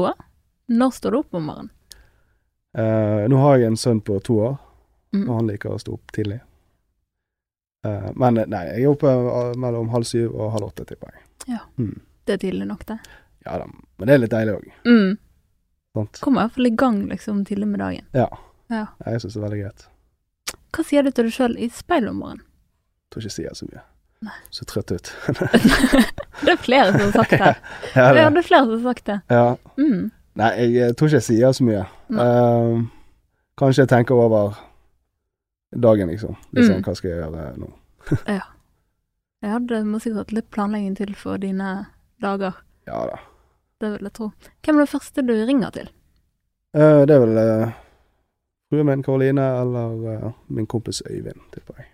[0.74, 1.70] når står du opp om morgenen?
[2.78, 4.58] Uh, nå har jeg en sønn på to år,
[5.16, 5.22] Mm.
[5.30, 6.42] og han liker å stå opp tidlig.
[7.88, 11.24] Eh, men nei, jeg er oppe eh, mellom halv syv og halv åtte, tipper jeg.
[11.56, 11.62] Ja.
[11.80, 11.94] Mm.
[12.28, 12.98] Det er tidlig nok, det.
[13.48, 14.66] Ja da, men det er litt deilig òg.
[14.90, 15.14] Mm.
[15.96, 16.20] Sant?
[16.22, 18.08] Kommer i hvert fall i gang liksom tidlig med dagen.
[18.18, 18.28] Ja.
[18.74, 18.86] Ja.
[19.06, 19.86] Jeg syns det er veldig greit.
[20.76, 22.44] Hva sier du til deg sjøl i speilet om morgenen?
[23.14, 23.86] Tror ikke jeg sier så mye.
[24.28, 24.36] Nei.
[24.52, 25.10] Så trøtt ut.
[26.44, 27.40] Det er flere som har sagt det.
[27.96, 28.26] ja, Ja, det.
[28.36, 29.18] det er flere som har sagt det.
[29.34, 29.48] ja.
[29.80, 30.04] Mm.
[30.38, 31.80] Nei, jeg eh, tror ikke jeg sier så mye.
[32.14, 32.74] Eh,
[33.58, 34.58] kanskje jeg tenker over
[35.76, 36.36] dagen, liksom.
[36.54, 36.70] Litt Mm.
[36.74, 37.72] sånn, hva skal jeg gjøre nå?
[39.46, 41.88] Ja, det må sikkert litt planlegging til for dine
[42.20, 42.56] dager.
[42.88, 43.20] Ja da.
[43.80, 44.32] Det vil jeg tro.
[44.66, 45.90] Hvem er det første du ringer til?
[46.74, 47.76] Uh, det er vel uh,
[48.72, 51.92] fruen min Karoline eller uh, min kompis Øyvind, tipper jeg.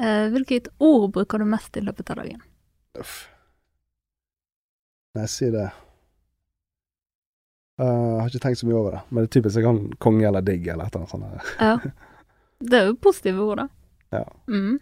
[0.00, 2.40] Eh, hvilket ord bruker du mest i løpet av dagen?
[3.00, 3.28] Uff.
[5.14, 5.66] Nei, si det.
[7.80, 9.80] Eh, jeg har ikke tenkt så mye over det, men det er typisk jeg kan
[10.00, 11.56] konge eller digg eller et eller annet sånt.
[11.60, 11.74] Ja.
[12.60, 13.68] Det er jo positive ord, da.
[14.12, 14.24] Ja.
[14.48, 14.78] Mm.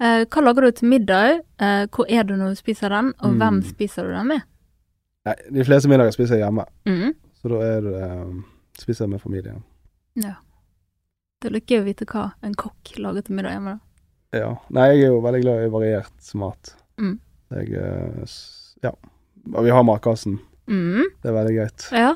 [0.00, 1.40] Eh, hva lager du til middag?
[1.62, 3.38] Eh, hvor er du når du spiser den, og Mm.
[3.38, 4.40] hvem spiser du den med?
[5.26, 7.14] Nei, de fleste middager spiser jeg hjemme, Mm.
[7.40, 8.42] så da er det eh,
[8.78, 9.62] spiser jeg med familien.
[10.16, 10.34] Ja.
[11.40, 13.78] Det er litt gøy å vite hva en kokk lager til middag hjemme,
[14.32, 14.38] da.
[14.38, 14.56] Ja.
[14.70, 16.74] Nei, jeg er jo veldig glad i variert mat.
[16.98, 17.18] Mm.
[17.52, 18.26] Jeg eh,
[18.82, 18.90] Ja.
[19.54, 20.40] Og vi har matkassen.
[20.66, 21.04] Mm.
[21.22, 21.88] Det er veldig greit.
[21.92, 22.14] Ja.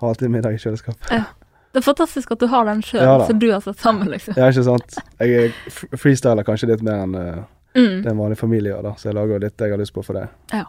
[0.00, 1.06] Har alltid middag i kjøleskapet.
[1.72, 4.34] Det er fantastisk at du har den sjøl, Ja som du har satt sammen, liksom.
[4.36, 4.96] Ja, ikke sant.
[5.20, 7.42] Jeg er freestyler kanskje litt mer enn uh,
[7.74, 8.02] Mm.
[8.02, 10.02] det en vanlig familie gjør, da, så jeg lager jo litt jeg har lyst på
[10.02, 10.24] for det.
[10.50, 10.64] Ja.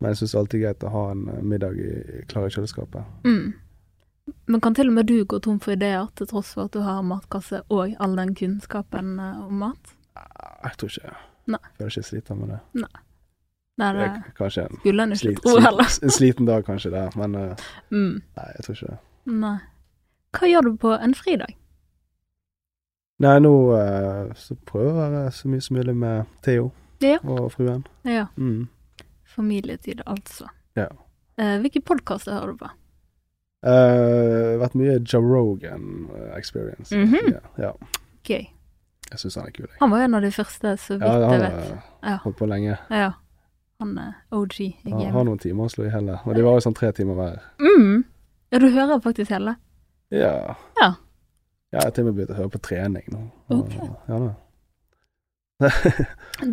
[0.00, 1.90] Men jeg syns alltid det er greit å ha en eh, middag i,
[2.26, 3.04] klar i kjøleskapet.
[3.22, 3.52] Mm.
[4.50, 6.80] Men kan til og med du gå tom for ideer, til tross for at du
[6.82, 9.94] har matkasse og all den kunnskapen eh, om mat?
[10.18, 11.14] Ah, Jeg tror ikke
[11.54, 11.58] Nei.
[11.62, 12.58] Jeg føler ikke sliter med det.
[12.82, 12.90] Nei,
[13.78, 17.38] det det er kanskje en, slit, tro slit, en sliten dag, kanskje, det, men
[17.94, 18.18] Mm.
[18.36, 18.98] nei, jeg tror ikke det.
[19.46, 19.58] Nei.
[20.36, 21.56] Hva gjør du på en fridag?
[23.20, 26.70] Nei, nå eh, så prøver jeg å være så mye som mulig med Theo
[27.04, 27.18] Ja.
[27.24, 27.82] og fruen.
[28.04, 28.68] Ja, Mm.
[29.24, 30.48] familietid, altså.
[30.76, 30.86] Ja.
[31.38, 32.70] Eh, hvilke podkaster hører du på?
[33.62, 36.92] Uh, vært mye Joe Rogan eh, experience.
[36.96, 37.32] Mhm.
[37.34, 37.72] ja, ja,
[38.24, 38.46] Gøy.
[39.10, 39.66] jeg syns han er kul.
[39.66, 39.76] Jeg.
[39.80, 41.82] Han var en av de første, så vidt Ja, jeg vet.
[42.02, 42.16] Ja.
[42.24, 42.78] holdt på lenge.
[42.90, 43.10] Ja.
[43.80, 46.20] Han er OG i Han har noen timer å slå i hele.
[46.24, 47.40] Og de var jo sånn tre timer hver.
[47.60, 48.04] Mm.
[48.52, 49.56] Ja, du hører faktisk hele?
[50.10, 50.56] Ja.
[50.80, 50.90] Ja.
[51.70, 53.20] Ja, jeg har til og med begynt å høre på trening nå.
[53.54, 53.90] Okay.
[54.10, 54.20] Ja.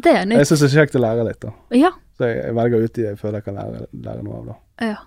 [0.04, 0.50] Det er jeg nytt.
[0.50, 1.54] syns det er kjekt å lære litt, da.
[1.74, 1.92] Ja.
[2.20, 4.58] Så jeg, jeg velger ut de jeg føler jeg kan lære, lære noe av, da.
[4.92, 4.98] ja.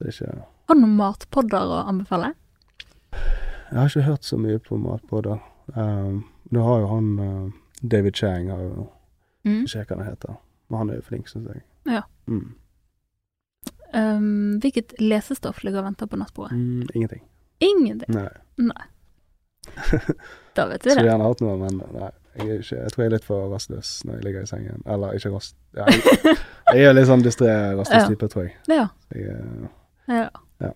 [0.00, 2.30] Det ikke Har du noen matpodder å anbefale?
[3.12, 5.42] Jeg har ikke hørt så mye på matpodder.
[5.76, 7.50] Um, nå har jo han uh,
[7.82, 8.88] David Chang har jo
[9.44, 9.62] Mm.
[9.64, 10.34] Ikke hva han heter.
[10.68, 11.62] Men han er jo flink, syns jeg.
[11.88, 12.02] Ja.
[12.28, 12.50] Mm.
[13.96, 16.58] Um, hvilket lesestoff ligger og venter på nattbordet?
[16.58, 17.22] Mm, ingenting.
[17.60, 18.14] Ingenting.
[18.14, 18.28] Nei.
[18.58, 18.86] Nei.
[20.54, 20.96] Da vet vi det.
[20.96, 22.08] Skulle gjerne hatt noe, men nei.
[22.40, 24.80] Jeg, ikke, jeg tror jeg er litt for rastløs når jeg ligger i sengen.
[24.90, 25.54] Eller ikke rast...
[25.78, 26.00] Jeg,
[26.74, 28.56] jeg er litt sånn distré rastløs type, tror jeg.
[28.70, 28.88] Ja.
[29.14, 29.70] jeg er-
[30.10, 30.26] ja.
[30.64, 30.72] Ja.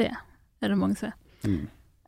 [0.00, 1.18] Det er det mange som er.
[1.44, 1.60] mm.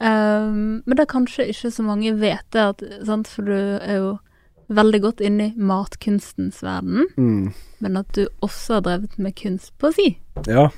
[0.02, 3.28] Um, men det er kanskje ikke så mange vet det, at, sant?
[3.30, 4.08] for du er jo
[4.74, 7.52] veldig godt inne i matkunstens verden, Mm.
[7.84, 10.08] men at du også har drevet med kunst på si.
[10.48, 10.70] Ja.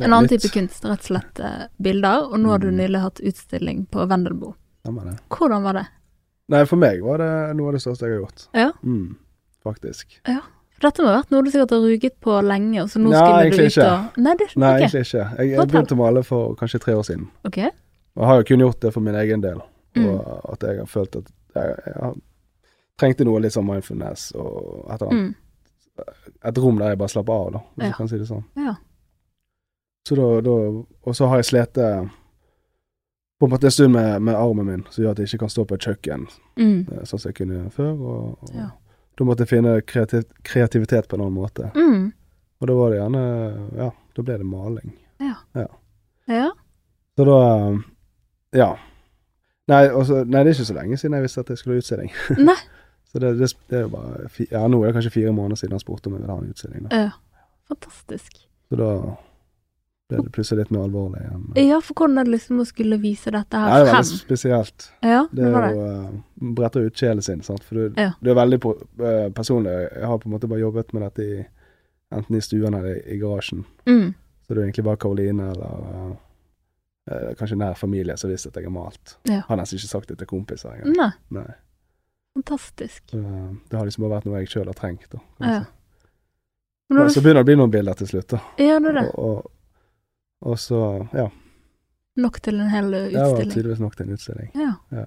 [0.00, 0.40] En annen Litt.
[0.42, 2.76] type kunst, rett og slett eh, bilder, og nå har du Mm.
[2.80, 4.54] nylig hatt utstilling på Vendelbo.
[4.84, 5.86] Hvordan var det?
[6.48, 8.46] Nei, for meg var det noe av det største jeg har gjort.
[8.54, 8.70] Ja.
[8.84, 9.16] Mm.
[9.64, 10.18] Faktisk.
[10.82, 13.20] Dette må ha vært noe du sikkert har ruget på lenge, og så nå Nei,
[13.20, 15.36] skulle du ut og Nei, det Nei, ikke egentlig ikke.
[15.38, 17.28] Jeg, jeg begynte å male for kanskje tre år siden.
[17.46, 17.58] Ok.
[18.16, 19.60] Og har jo kun gjort det for min egen del.
[19.94, 20.08] Mm.
[20.08, 22.14] Og at jeg har følt at jeg, jeg
[22.98, 25.34] trengte noe litt sånn mindfulness og et, eller annet, Mm.
[26.44, 27.86] et rom der jeg bare slapper av, da, hvis Ja.
[27.86, 28.44] jeg kan si det sånn.
[28.56, 28.74] Ja.
[30.08, 30.50] Så da, da
[31.06, 32.04] Og så har jeg slitt eh,
[33.40, 35.50] på en måte en stund med, med armen min, som gjør at jeg ikke kan
[35.50, 36.86] stå på et kjøkken Mm.
[36.92, 37.92] eh, sånn som jeg kunne før.
[37.98, 38.68] Og, og Ja.
[39.18, 41.70] da måtte jeg finne kreativ, kreativitet på en annen måte.
[41.74, 42.12] Mm.
[42.60, 43.22] Og da var det gjerne
[43.76, 44.92] Ja, da ble det maling.
[45.20, 46.50] Ja.
[47.16, 47.38] Så da
[47.72, 47.78] eh,
[48.52, 48.70] Ja.
[49.68, 51.82] Nei, også, nei, det er ikke så lenge siden jeg visste at jeg skulle ha
[51.82, 52.10] utstilling.
[52.48, 52.56] Nei.
[53.12, 55.72] Så det, det, det er jo bare Ja, nå er det kanskje fire måneder siden
[55.76, 56.88] han spurte om jeg ville ha en utstilling.
[56.88, 56.96] Da.
[56.96, 57.10] Ja.
[57.68, 58.32] Fantastisk.
[58.68, 58.88] Så da
[60.12, 61.42] ble det plutselig litt mer alvorlig igjen.
[61.68, 63.72] Ja, for hvordan er det liksom å skulle vise dette her frem?
[63.72, 64.02] Ja, det er frem?
[64.04, 64.88] veldig spesielt.
[65.02, 65.72] Ja, Det det var det.
[65.76, 67.64] jo uh, bretter ut sjelen sin, sant.
[67.64, 68.10] For du, Ja.
[68.20, 69.72] du er veldig eh, personlig.
[69.96, 71.44] Jeg har på en måte bare jobbet med dette i
[72.12, 73.64] enten i stuen eller i, i garasjen.
[73.86, 74.14] Mm.
[74.42, 76.14] Så det er egentlig bare Karoline eller eh,
[77.12, 79.16] eh, kanskje nær familie som visste at jeg har malt.
[79.24, 79.42] Ja.
[79.48, 80.96] Har nesten ikke sagt det til kompiser engang.
[80.98, 81.54] Nei, Nei.
[82.36, 83.02] fantastisk.
[83.10, 85.08] Så, eh, det har liksom bare vært noe jeg sjøl har trengt.
[85.10, 85.60] Da, kan Ja.
[85.64, 85.70] si.
[86.92, 88.38] Men Så begynner det å bli noen bilder til slutt, da.
[88.58, 89.04] ja, det er det.
[89.14, 89.50] Og, og,
[90.42, 91.28] og så Ja.
[92.16, 93.12] Nok til en hel utstilling?
[93.14, 94.50] Det var tydeligvis nok til en utstilling.
[94.54, 94.72] Ja.
[94.92, 95.04] Ja.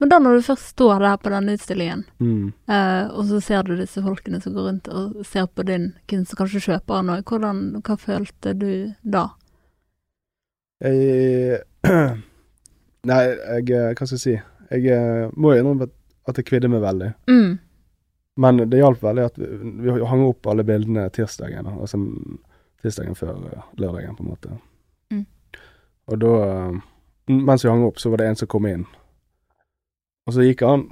[0.00, 2.52] Men da når du først står der på denne utstillingen, Mm.
[2.68, 6.32] eh, og så ser du disse folkene som går rundt og ser på din kunst,
[6.34, 9.24] og kanskje kjøper òg, hvordan, hva følte du da?
[10.84, 11.62] Jeg
[13.08, 14.36] Nei, jeg eh, Hva skal jeg si?
[14.70, 15.88] Jeg eh, må jo innrømme
[16.28, 17.14] at- jeg kvidde meg veldig.
[17.30, 17.58] Mm.
[18.36, 19.46] Men det hjalp veldig at vi,
[19.80, 21.96] vi hang opp alle bildene tirsdagen, da, altså
[22.82, 24.58] tirsdagen før eh, lørdagen, på en måte.
[25.12, 25.24] Mm.
[26.08, 26.78] Og da eh,
[27.28, 28.86] Mens vi hang opp, så var det en som kom inn.
[30.24, 30.86] Og så gikk han,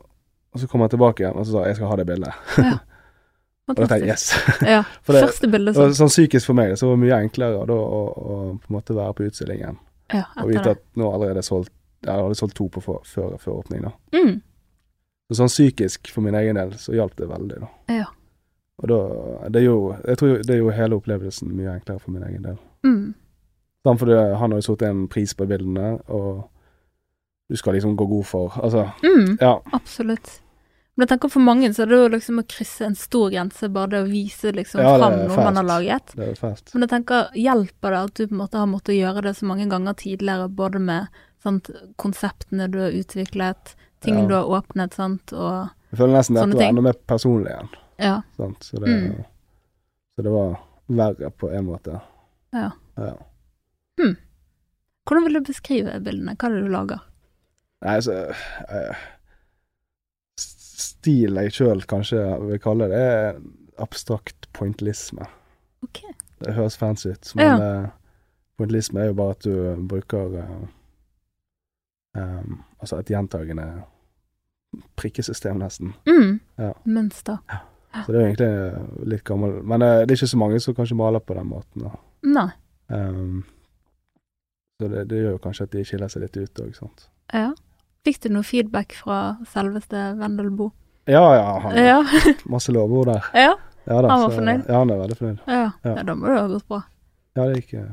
[0.52, 2.34] og så kom han tilbake igjen og så sa 'jeg skal ha det bildet'.
[3.68, 4.26] Og da tenkte jeg yes.
[4.62, 4.82] Ja.
[5.04, 6.12] For det- Første bildet Det var sånn.
[6.12, 9.14] psykisk for meg, så var det mye enklere da å, å på en måte være
[9.14, 9.78] på utstillingen.
[10.12, 11.72] Ja, Og vite at nå allerede er solgt
[12.04, 13.90] Jeg hadde solgt to på for, før, før åpning, da.
[14.14, 14.36] Mm.
[15.26, 17.68] Så sånn psykisk for min egen del, så hjalp det veldig, da.
[17.90, 18.04] Ja.
[18.82, 22.10] Og da Det er jo Jeg tror det er jo hele opplevelsen mye enklere for
[22.10, 22.58] min egen del.
[22.84, 23.14] Mm.
[23.86, 26.48] Sånn, for han har jo satt en pris på bildene, og
[27.48, 29.38] du skal liksom gå god for Altså, Mm.
[29.40, 29.60] ja.
[29.72, 30.40] Absolutt.
[30.96, 33.68] Men jeg tenker for mange så er det jo liksom å krysse en stor grense,
[33.72, 36.14] bare det å vise liksom Ja, fram er noe man har laget.
[36.16, 36.72] Det er fælt.
[36.74, 39.44] Men jeg tenker, hjelper det at du på en måte har måttet gjøre det så
[39.46, 41.06] mange ganger tidligere, både med
[41.42, 44.26] sant, konseptene du har utviklet, ting Ja.
[44.26, 47.68] du har åpnet, sant, og Jeg føler nesten at dette var enda mer personlig igjen.
[47.98, 48.20] Ja.
[48.36, 48.62] Sant?
[48.64, 49.24] Så, det, Mm.
[50.16, 50.56] så det var
[50.86, 52.00] verre på en måte.
[52.52, 52.70] ja.
[52.96, 53.14] Ja.
[55.06, 56.32] Hvordan vil du beskrive bildene?
[56.34, 57.02] Hva er det du lager?
[57.86, 58.14] Nei, så
[58.68, 58.96] eh,
[60.36, 63.38] Stil jeg sjøl kanskje vil kalle det, er
[63.80, 65.24] abstrakt pointillisme.
[65.86, 66.00] Ok.
[66.42, 67.68] Det høres fancy ut, men ja.
[68.58, 70.66] pointillisme er jo bare at du bruker eh,
[72.20, 73.64] em, Altså et gjentagende
[75.00, 75.94] prikkesystem, nesten.
[76.06, 76.40] Mm.
[76.60, 76.72] Ja.
[76.84, 77.38] Mønster.
[78.04, 80.74] Så det er jo egentlig litt gammel Men eh, det er ikke så mange som
[80.74, 81.82] kanskje maler på den måten.
[81.86, 81.90] Da.
[82.22, 82.48] Nei.
[82.88, 83.44] Um,
[84.80, 87.06] så det, det gjør jo kanskje at de skiller seg litt ut òg, sant.
[87.32, 87.52] Ja.
[88.06, 90.72] Fikk du noe feedback fra selveste Vendelbo?
[91.08, 92.02] Ja ja, han Ja.
[92.50, 93.30] masse lovord der.
[93.34, 93.54] ja.
[93.86, 94.64] Ja, da, Han var så- fornøyd?
[94.68, 95.38] Ja, han er veldig fornøyd.
[95.46, 95.54] Ja.
[95.84, 95.94] Ja.
[95.94, 96.02] ja.
[96.02, 96.80] Da må det ha gått bra.
[97.36, 97.92] Ja, det gikk eh,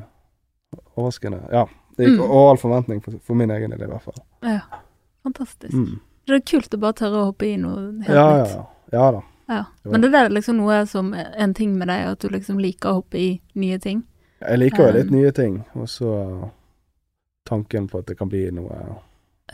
[0.97, 1.41] overraskende.
[1.51, 1.65] Ja,
[1.97, 2.23] det gikk Mm.
[2.31, 4.17] over all forventning for, for min egen del, i hvert fall.
[4.41, 4.59] Ja.
[5.23, 5.73] Fantastisk.
[5.73, 5.99] Mm.
[6.25, 8.65] Det er kult å bare tørre å hoppe i noe helt Ja, ja, ja.
[8.91, 9.21] Ja da.
[9.47, 9.65] Ja.
[9.83, 12.93] Men det er liksom noe som en ting med deg, at du liksom liker å
[13.01, 14.03] hoppe i nye ting.
[14.41, 15.17] Jeg liker jo litt Um.
[15.17, 16.51] nye ting, og så
[17.47, 18.99] tanken på at det kan bli noe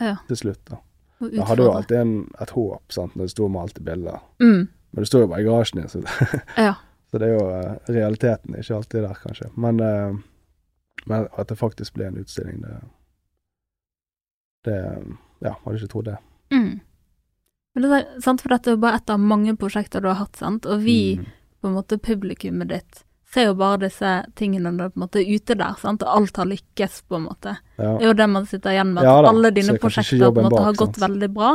[0.00, 0.16] Ja.
[0.28, 0.76] til slutt, da.
[1.20, 4.20] Jeg hadde jo alltid en, et håp, sant, når det sto med malte bilder.
[4.40, 4.68] Mm.
[4.92, 6.00] Men det står jo bare i garasjen din, så,
[6.56, 6.74] Ja.
[7.10, 9.50] så det er jo eh, realiteten ikke alltid der, kanskje.
[9.56, 10.14] Men, eh,
[11.06, 12.80] men at det faktisk ble en utstilling, det
[14.64, 14.76] Det
[15.42, 16.16] Ja, hadde ikke trodd det.
[16.52, 16.80] Mm.
[17.74, 20.18] Men det er sant, for dette er jo bare ett av mange prosjekter du har
[20.24, 21.26] hatt, sant, og vi, Mm.
[21.62, 25.20] på en måte publikummet ditt, ser jo bare disse tingene når du på en måte
[25.20, 27.56] er ute der, sant, og alt har lykkes, på en måte.
[27.78, 27.92] Ja.
[27.98, 30.38] Det er jo det man sitter igjen med, at Ja alle dine er prosjekter på
[30.42, 31.12] en måte bak, har gått sant.
[31.12, 31.52] veldig bra,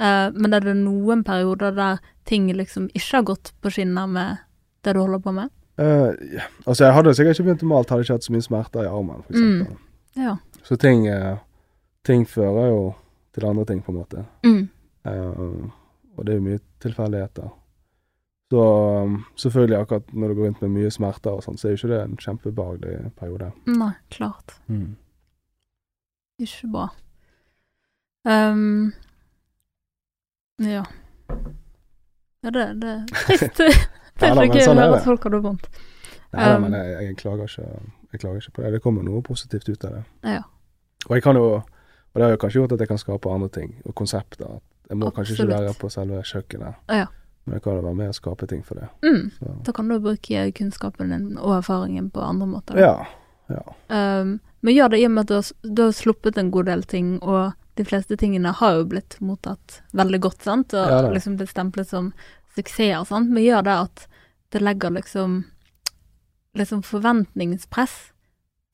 [0.00, 4.38] uh, men er det noen perioder der ting liksom ikke har gått på skinner med
[4.82, 5.50] det du holder på med?
[5.78, 6.42] Uh, ja.
[6.66, 8.90] altså, jeg hadde sikkert ikke begynt med alt, hadde ikke hatt så mye smerter i
[8.90, 9.60] armen, for Mm.
[9.62, 9.78] eksempel.
[10.16, 10.36] Ja.
[10.64, 11.36] Så ting, uh,
[12.04, 12.94] ting fører jo
[13.34, 14.24] til andre ting, på en måte.
[14.42, 14.68] Mm.
[15.04, 15.68] Eh,
[16.14, 17.52] og det er jo mye tilfeldigheter.
[18.50, 18.64] Så
[19.02, 21.80] um, selvfølgelig, akkurat når du går rundt med mye smerter og sånn, så er jo
[21.80, 23.48] ikke det en kjempebehagelig periode.
[23.66, 24.54] Nei, klart.
[26.44, 26.84] Ikke bra.
[28.28, 28.92] Um,
[30.62, 30.84] ja.
[32.44, 33.58] Ja, det, det er trist.
[33.58, 35.68] det er ikke men gøy å sånn høre at folk har det vondt.
[35.72, 35.90] Nei,
[36.34, 38.70] Um, men jeg, jeg, klager ikke, jeg klager ikke på det.
[38.74, 40.00] Det kommer noe positivt ut av det.
[40.34, 40.40] Ja.
[41.06, 43.48] Og jeg kan jo Og det har jo kanskje gjort at jeg kan skape andre
[43.50, 44.56] ting, og konsepter.
[44.56, 45.60] At jeg må kanskje ikke Absolutt.
[45.60, 47.06] være på selve kjøkkenet, Ja.
[47.46, 48.88] men jeg kan være med og skape ting for det.
[49.02, 49.30] Mm.
[49.38, 52.76] Så, Da kan du bruke kunnskapen din og erfaringen på andre måter.
[52.78, 53.06] ja.
[53.50, 53.60] Ja.
[53.92, 56.64] Um, men gjør det i og med at du har, du har sluppet en god
[56.64, 61.10] del ting, og de fleste tingene har jo blitt mottatt veldig godt, sant, og Ja
[61.12, 62.12] liksom blitt stemplet som
[62.56, 64.06] suksesser, sant, men gjør det at
[64.52, 65.44] det legger liksom
[66.56, 68.12] liksom forventningspress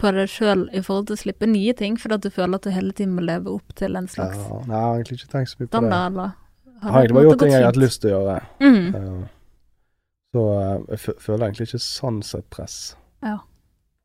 [0.01, 2.67] på deg sjøl i forhold til å slippe nye ting, fordi at du føler at
[2.67, 4.61] du hele tiden må leve opp til en slags ja.
[4.67, 5.93] Nei, jeg har egentlig ikke tenkt så mye på det.
[6.07, 6.33] eller
[6.81, 8.39] Jeg har egentlig bare gjort ting jeg har hatt lyst til å gjøre.
[8.65, 8.95] Mm.
[8.95, 9.27] Eh,
[10.35, 12.79] så eh, jeg føler egentlig ikke sånn sett press
[13.27, 13.37] Ja.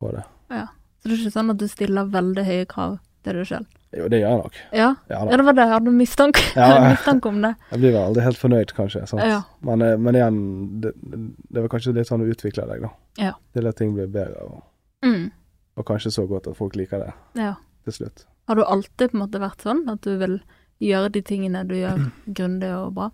[0.02, 0.24] på det.
[0.50, 3.66] Så det er ikke sånn at du stiller veldig høye krav til deg sjøl?
[3.96, 4.56] Jo, det gjør jeg nok.
[4.74, 4.88] Ja.
[5.08, 6.66] Ja ja, det var det jeg hadde mistanke, Ja.
[6.92, 7.52] mistanke om det.
[7.70, 9.04] Jeg blir vel aldri helt fornøyd, kanskje.
[9.22, 9.38] Ja.
[9.64, 10.40] Men, eh, men igjen,
[10.82, 12.90] det, det var kanskje litt sånn du utvikle deg, da.
[13.22, 13.32] Ja.
[13.54, 14.64] Til at ting blir bedre, og,
[15.06, 15.30] Mm.
[15.76, 17.54] Og kanskje så godt at folk liker det ja.
[17.84, 18.26] til slutt.
[18.48, 20.38] Har du alltid på en måte vært sånn at du vil
[20.82, 22.06] gjøre de tingene du gjør
[22.38, 23.10] grundig og bra?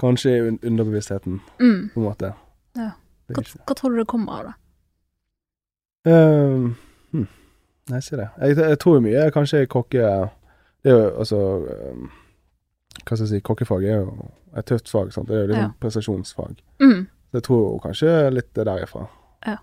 [0.00, 1.88] Kanskje i underbevisstheten, Mm.
[1.94, 2.32] på en måte.
[2.76, 2.90] Ja.
[3.32, 4.54] Hva, hva tror du det kommer av da?
[6.06, 6.70] Uh,
[7.12, 7.26] hm.
[7.90, 8.28] Nei, si det.
[8.38, 10.10] Jeg, jeg tror mye kanskje kokke...
[10.84, 11.38] Det er jo altså
[11.72, 12.04] ehm,
[13.00, 15.26] Hva skal jeg si, kokkefag er jo et tøft fag, sant.
[15.28, 15.72] Det er jo liksom Ja.
[15.82, 16.60] prestasjonsfag.
[16.80, 17.06] Mm.
[17.34, 19.06] Jeg tror kanskje litt det derifra.
[19.46, 19.56] Ja.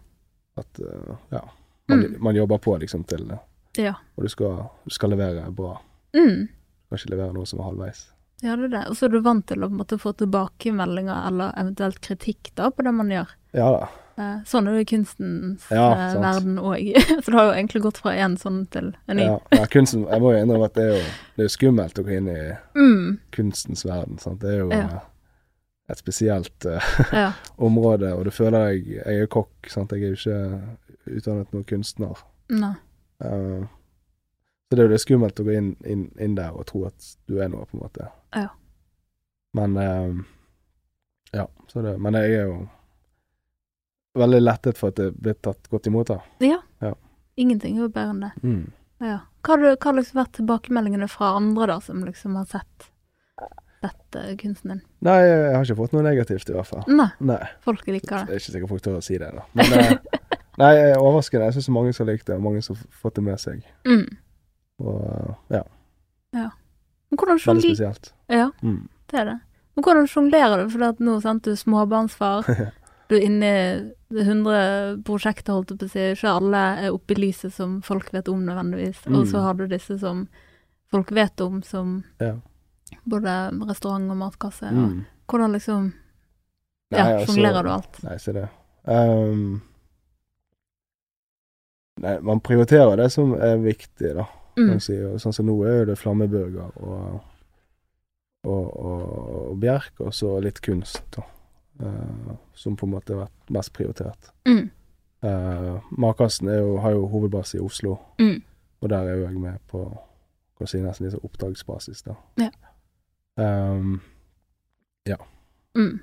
[0.59, 1.41] At uh, ja,
[1.89, 2.15] man, Mm.
[2.23, 3.39] man jobber på liksom til det.
[3.77, 3.93] Ja.
[4.15, 5.77] Og du skal, du skal levere bra.
[6.15, 6.47] Mm.
[6.47, 8.05] Du kan ikke levere noe som er halvveis.
[8.43, 8.87] Ja, det er det.
[8.89, 12.83] Og så er du vant til å måte få tilbakemeldinger eller eventuelt kritikk da på
[12.83, 13.27] det man gjør.
[13.53, 13.87] Ja da.
[14.15, 16.91] Eh, Sånn er det i kunstens Ja, eh, verden òg.
[17.23, 19.23] så det har jo egentlig gått fra én sånn til en ny.
[19.23, 21.05] Ja, ja, kunsten Jeg må jo innrømme at det er jo
[21.37, 23.17] det er skummelt å gå inn i Mm.
[23.31, 24.19] kunstens verden.
[24.19, 24.39] Sant?
[24.41, 24.83] Det er jo Ja.
[24.83, 24.99] eh,
[25.89, 26.79] et spesielt uh,
[27.11, 27.31] Ja.
[27.57, 29.91] område, og du føler deg Jeg er kokk, sant.
[29.91, 30.61] Jeg er jo ikke
[31.07, 32.19] utdannet noen kunstner.
[32.49, 32.73] Nei.
[33.23, 33.65] Uh,
[34.69, 37.09] så det er jo litt skummelt å gå inn, inn, inn der og tro at
[37.29, 38.07] du er noe, på en måte.
[38.35, 38.49] Ja.
[39.53, 40.23] Men uh,
[41.33, 42.55] Ja, så det Men jeg er jo
[44.17, 46.19] veldig lettet for at det blir tatt godt imot, da.
[46.45, 46.59] Ja.
[46.81, 46.93] Ja.
[47.41, 48.31] Ingenting er jo bedre enn det.
[48.45, 48.65] Mm.
[49.01, 49.19] Ja.
[49.43, 52.89] Hva har du- liksom vært tilbakemeldingene fra andre da, som liksom har sett,
[54.15, 54.81] eh, kunsten din?
[55.01, 56.83] Nei, jeg har ikke fått noe negativt, i hvert fall.
[56.87, 57.41] Nei, Nei.
[57.61, 59.43] folk liker Det Jeg er ikke sikker folk tør å si det, da.
[59.53, 59.97] Men eh,
[60.57, 61.45] nei, jeg er overraskende.
[61.45, 63.63] Jeg syns mange som har likt det, og mange som har fått det med seg.
[63.85, 64.05] Mm.
[64.79, 65.63] Og ja.
[66.33, 66.49] ja,
[67.13, 68.13] hvordan veldig spesielt.
[68.29, 68.87] Ja, Mm.
[69.11, 69.39] det er det.
[69.75, 70.69] Men hvordan sjonglerer du?
[70.69, 72.43] For nå, sant, du er småbarnsfar.
[73.09, 76.03] Du er inne i det 100 prosjekter, holdt jeg på å si.
[76.15, 79.01] Ikke alle er oppe i lyset som folk vet om nødvendigvis.
[79.11, 79.43] Og så Mm.
[79.43, 80.27] har du disse som
[80.89, 82.35] folk vet om, som Ja.
[83.05, 84.63] både restaurant og matkasse.
[84.71, 85.05] Og Mm.
[85.27, 85.93] hvordan liksom
[86.91, 88.03] Ja, sjonglerer du alt?
[88.03, 88.49] Nei, se det.
[88.87, 89.61] Ehm,
[92.01, 94.25] nei, man prioriterer det som er viktig, da.
[94.58, 94.79] Mm.
[94.79, 94.93] si.
[95.17, 97.21] Sånn som nå er det flammeburger og,
[98.45, 99.06] og, og,
[99.51, 101.23] og bjerk, og så litt kunst, da.
[101.82, 104.27] Uh, som på en måte har vært mest prioritert.
[104.45, 104.67] Mm.
[105.25, 108.43] Uh, Matkassen er har jo hovedbase i Oslo, Mm.
[108.82, 109.82] og der er jo jeg med på
[110.58, 112.13] kan si nesten litt sånn oppdragsbasis, da.
[112.38, 112.49] Ja.
[113.41, 114.01] Ehm,
[115.75, 115.99] Mm.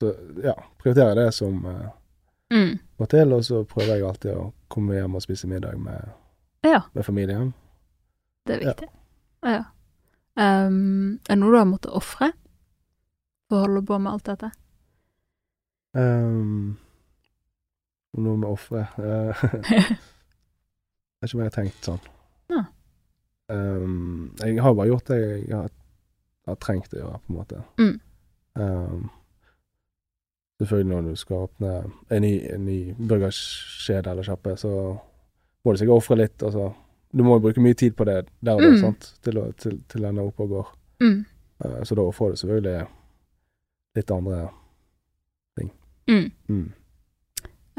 [0.00, 0.12] så
[0.44, 1.88] ja, prioriterer det som uh,
[2.52, 2.78] Mm.
[3.00, 6.12] Må til, og så prøver jeg alltid å komme hjem og spise middag med,
[6.64, 7.52] Ja, med familien.
[8.46, 8.88] det er viktig.
[9.44, 9.62] Ja.
[10.34, 12.32] Um, er det noe du har måttet ofre
[13.48, 14.50] for å holde på med alt dette?
[15.94, 16.76] Um,
[18.18, 19.44] noe med ofre uh,
[21.22, 22.00] Vet ikke om jeg har tenkt sånn.
[22.50, 22.64] Ja.
[23.52, 25.70] Um, jeg har bare gjort det jeg har,
[26.50, 27.62] har trengt å gjøre, på en måte.
[27.80, 27.94] Mm.
[28.58, 29.06] Um,
[30.62, 31.72] selvfølgelig når du skal åpne
[32.10, 34.70] en ny, en ny burgerskjede eller sjappe, så
[35.64, 36.42] må du sikkert ofre litt.
[36.42, 36.72] Altså,
[37.14, 38.94] du må jo bruke mye tid på det der og da, Mm.
[39.24, 40.70] til, å, til, til den er oppe og går.
[41.02, 41.24] Mm.
[41.64, 42.86] Uh, så da får du selvfølgelig
[43.96, 44.48] litt andre
[46.06, 46.30] Mm.
[46.48, 46.72] mm.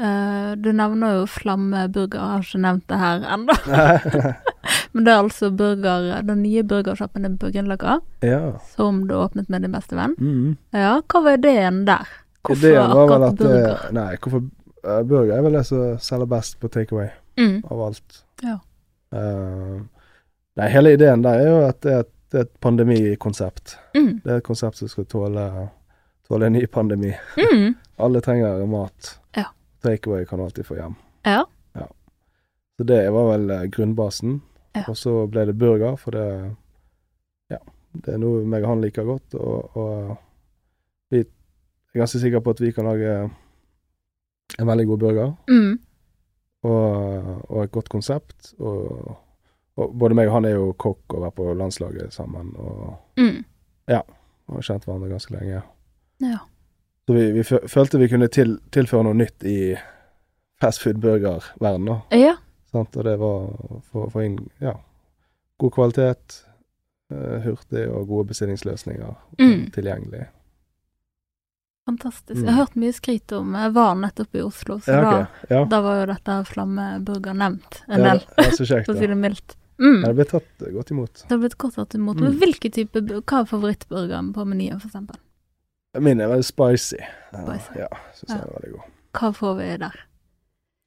[0.02, 3.54] Uh, du nevner jo flammeburger, jeg har ikke nevnt det her ennå.
[4.92, 8.58] Men det er altså burger, den nye burgersjappen på Grünerløkka, Ja.
[8.74, 10.16] som du åpnet med din beste venn.
[10.18, 10.56] Mm.
[10.74, 12.04] Ja, hva var ideen der?
[12.46, 13.68] Hvorfor Ideen var vel at burger?
[13.74, 14.42] eh, Nei, hvorfor
[14.86, 17.58] uh, burger er vel det som selger best på takeaway Mm.
[17.70, 18.22] av alt.
[18.42, 18.54] Ja.
[19.12, 19.82] Uh,
[20.56, 23.74] nei, hele ideen der er jo at det er et, det er et pandemikonsept.
[23.94, 24.20] Mm.
[24.24, 25.44] Det er et konsept som skal tåle,
[26.28, 27.12] tåle en ny pandemi.
[27.36, 27.74] Mm.
[28.02, 29.18] Alle trenger mat.
[29.36, 29.44] Ja.
[29.84, 30.94] Takeaway kan alltid få hjem.
[31.28, 31.44] Ja.
[32.76, 34.40] Så det var vel grunnbasen.
[34.76, 34.82] Ja.
[34.88, 36.26] Og så ble det burger, for det
[37.52, 37.58] Ja,
[37.92, 40.16] det er noe meg og han liker godt, og, og
[41.96, 43.12] er ganske sikker på at vi kan lage
[44.60, 45.78] en veldig god burger, Mm.
[46.64, 48.54] og, og et godt konsept.
[48.58, 49.16] Og,
[49.76, 53.44] og både meg og han er jo kokk og vært på landslaget sammen, og, Mm.
[53.88, 54.00] ja,
[54.48, 55.62] har kjent hverandre ganske lenge.
[56.20, 56.38] Ja.
[57.06, 59.76] Så vi, vi følte vi kunne til, tilføre noe nytt i
[60.62, 62.16] fastfood-burgerverdenen, da.
[62.16, 62.34] Ja.
[62.72, 62.96] Sant?
[62.96, 63.46] Og det var
[64.00, 64.72] å få inn ja,
[65.60, 66.40] god kvalitet,
[67.12, 69.70] eh, hurtig og gode bestillingsløsninger Mm.
[69.72, 70.26] tilgjengelig.
[71.86, 72.40] Fantastisk.
[72.40, 72.44] Mm.
[72.44, 75.20] Jeg har hørt mye skryt om Jeg var nettopp i Oslo, så Ja, da.
[75.52, 78.24] Ja, da var jo dette flammeburger nevnt en ja, del,
[78.88, 79.54] for å si det mildt.
[79.78, 80.00] Mm.
[80.02, 81.22] Det ble tatt eh, godt imot.
[81.22, 82.18] Det har blitt godt tatt imot.
[82.18, 82.26] Mm.
[82.26, 85.20] Men hvilke type Hva er favorittburgeren på menyen, eksempel?
[86.02, 86.98] Min er veldig spicy.
[87.30, 87.78] Spicy.
[87.84, 88.90] Ja, syns jeg er veldig god.
[89.16, 90.02] Hva får vi der?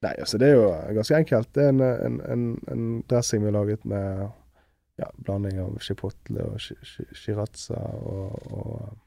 [0.04, 0.68] Nei, altså det er jo
[1.00, 1.50] ganske enkelt.
[1.56, 4.28] Det er en, en, en, en dressing vi har laget med
[5.00, 7.40] ja, blanding av chipotle og shi- shi-
[7.80, 8.98] og, og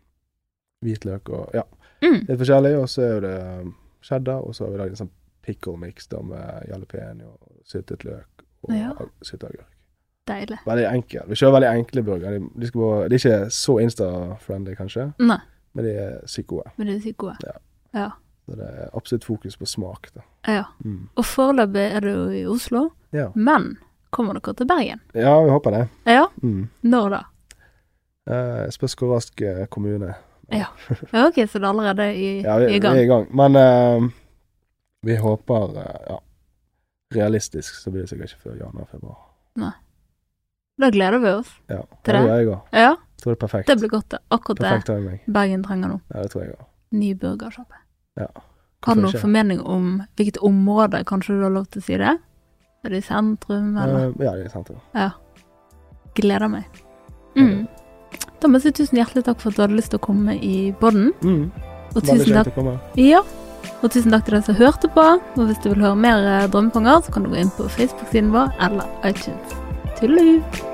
[0.83, 1.65] hvitløk og ja,
[2.03, 2.21] Mm.
[2.29, 2.73] litt forskjellig.
[2.83, 5.13] Og så er det um, cheddar, og så har vi lagd en sånn
[5.43, 8.93] pickle mix da med jalapeno og syltet løk og Ja.
[9.23, 9.69] sylteagurk.
[10.29, 10.59] Deilig.
[10.67, 11.23] Veldig enkel.
[11.27, 12.39] Vi kjører veldig enkle burgere.
[12.39, 15.39] De, de, de er ikke så insta-friendly, kanskje, Nei,
[15.75, 16.71] men de er sykt gode.
[16.77, 17.35] men de er sykt gode.
[17.43, 17.57] Ja.
[17.95, 18.11] ja.
[18.47, 20.23] Så det er absolutt fokus på smak, da.
[20.47, 20.63] Ja.
[20.85, 21.09] Mm.
[21.17, 23.31] Og foreløpig er du i Oslo, Ja.
[23.35, 23.79] men
[24.11, 25.01] kommer dere til Bergen?
[25.15, 25.89] ja, vi håper det.
[26.07, 26.27] Ja.
[26.43, 26.69] Mm.
[26.83, 27.21] Når da?
[28.31, 30.15] Eh, spørs hvor rask eh, kommune
[30.51, 30.67] Ja.
[31.13, 32.97] ja ok, så det er allerede i, Ja, vi, i vi gang.
[32.97, 33.27] er i gang.
[33.37, 34.11] Men uh,
[35.07, 36.19] vi håper uh, Ja.
[37.15, 39.19] Realistisk så blir det sikkert ikke før januar-februar.
[40.81, 41.51] Da gleder vi oss.
[41.69, 41.83] Ja.
[42.03, 42.61] Til det Ja, jeg òg.
[42.73, 43.67] Ja, Tror det er perfekt.
[43.69, 44.15] det blir godt.
[44.31, 45.19] Akkurat Perfekt det.
[45.33, 45.99] Bergen trenger nå.
[46.15, 46.65] Ja, det tror jeg òg.
[46.91, 47.77] Ny burgersjappe.
[48.19, 48.27] Ja.
[48.83, 52.17] Har du noen formening om hvilket område, kanskje du har lov til å si det?
[52.83, 54.09] Er det i sentrum, eller?
[54.09, 54.81] Eh, ja, det er i sentrum.
[56.19, 56.81] Gleder meg.
[57.37, 57.69] Mm.
[58.43, 60.35] Da må jeg si tusen hjertelig takk for at du hadde lyst til å komme
[60.35, 61.13] i Bodden.
[61.23, 61.45] Mm.
[61.93, 62.59] Og tusen takk,
[62.99, 63.21] ja.
[63.85, 65.07] og tusen takk til dere som hørte på.
[65.37, 68.35] Og hvis du vil høre mer eh, Drømmefanger, så kan du gå inn på Facebook-siden
[68.35, 69.57] vår eller iTunes.
[70.01, 70.72] Tudelu!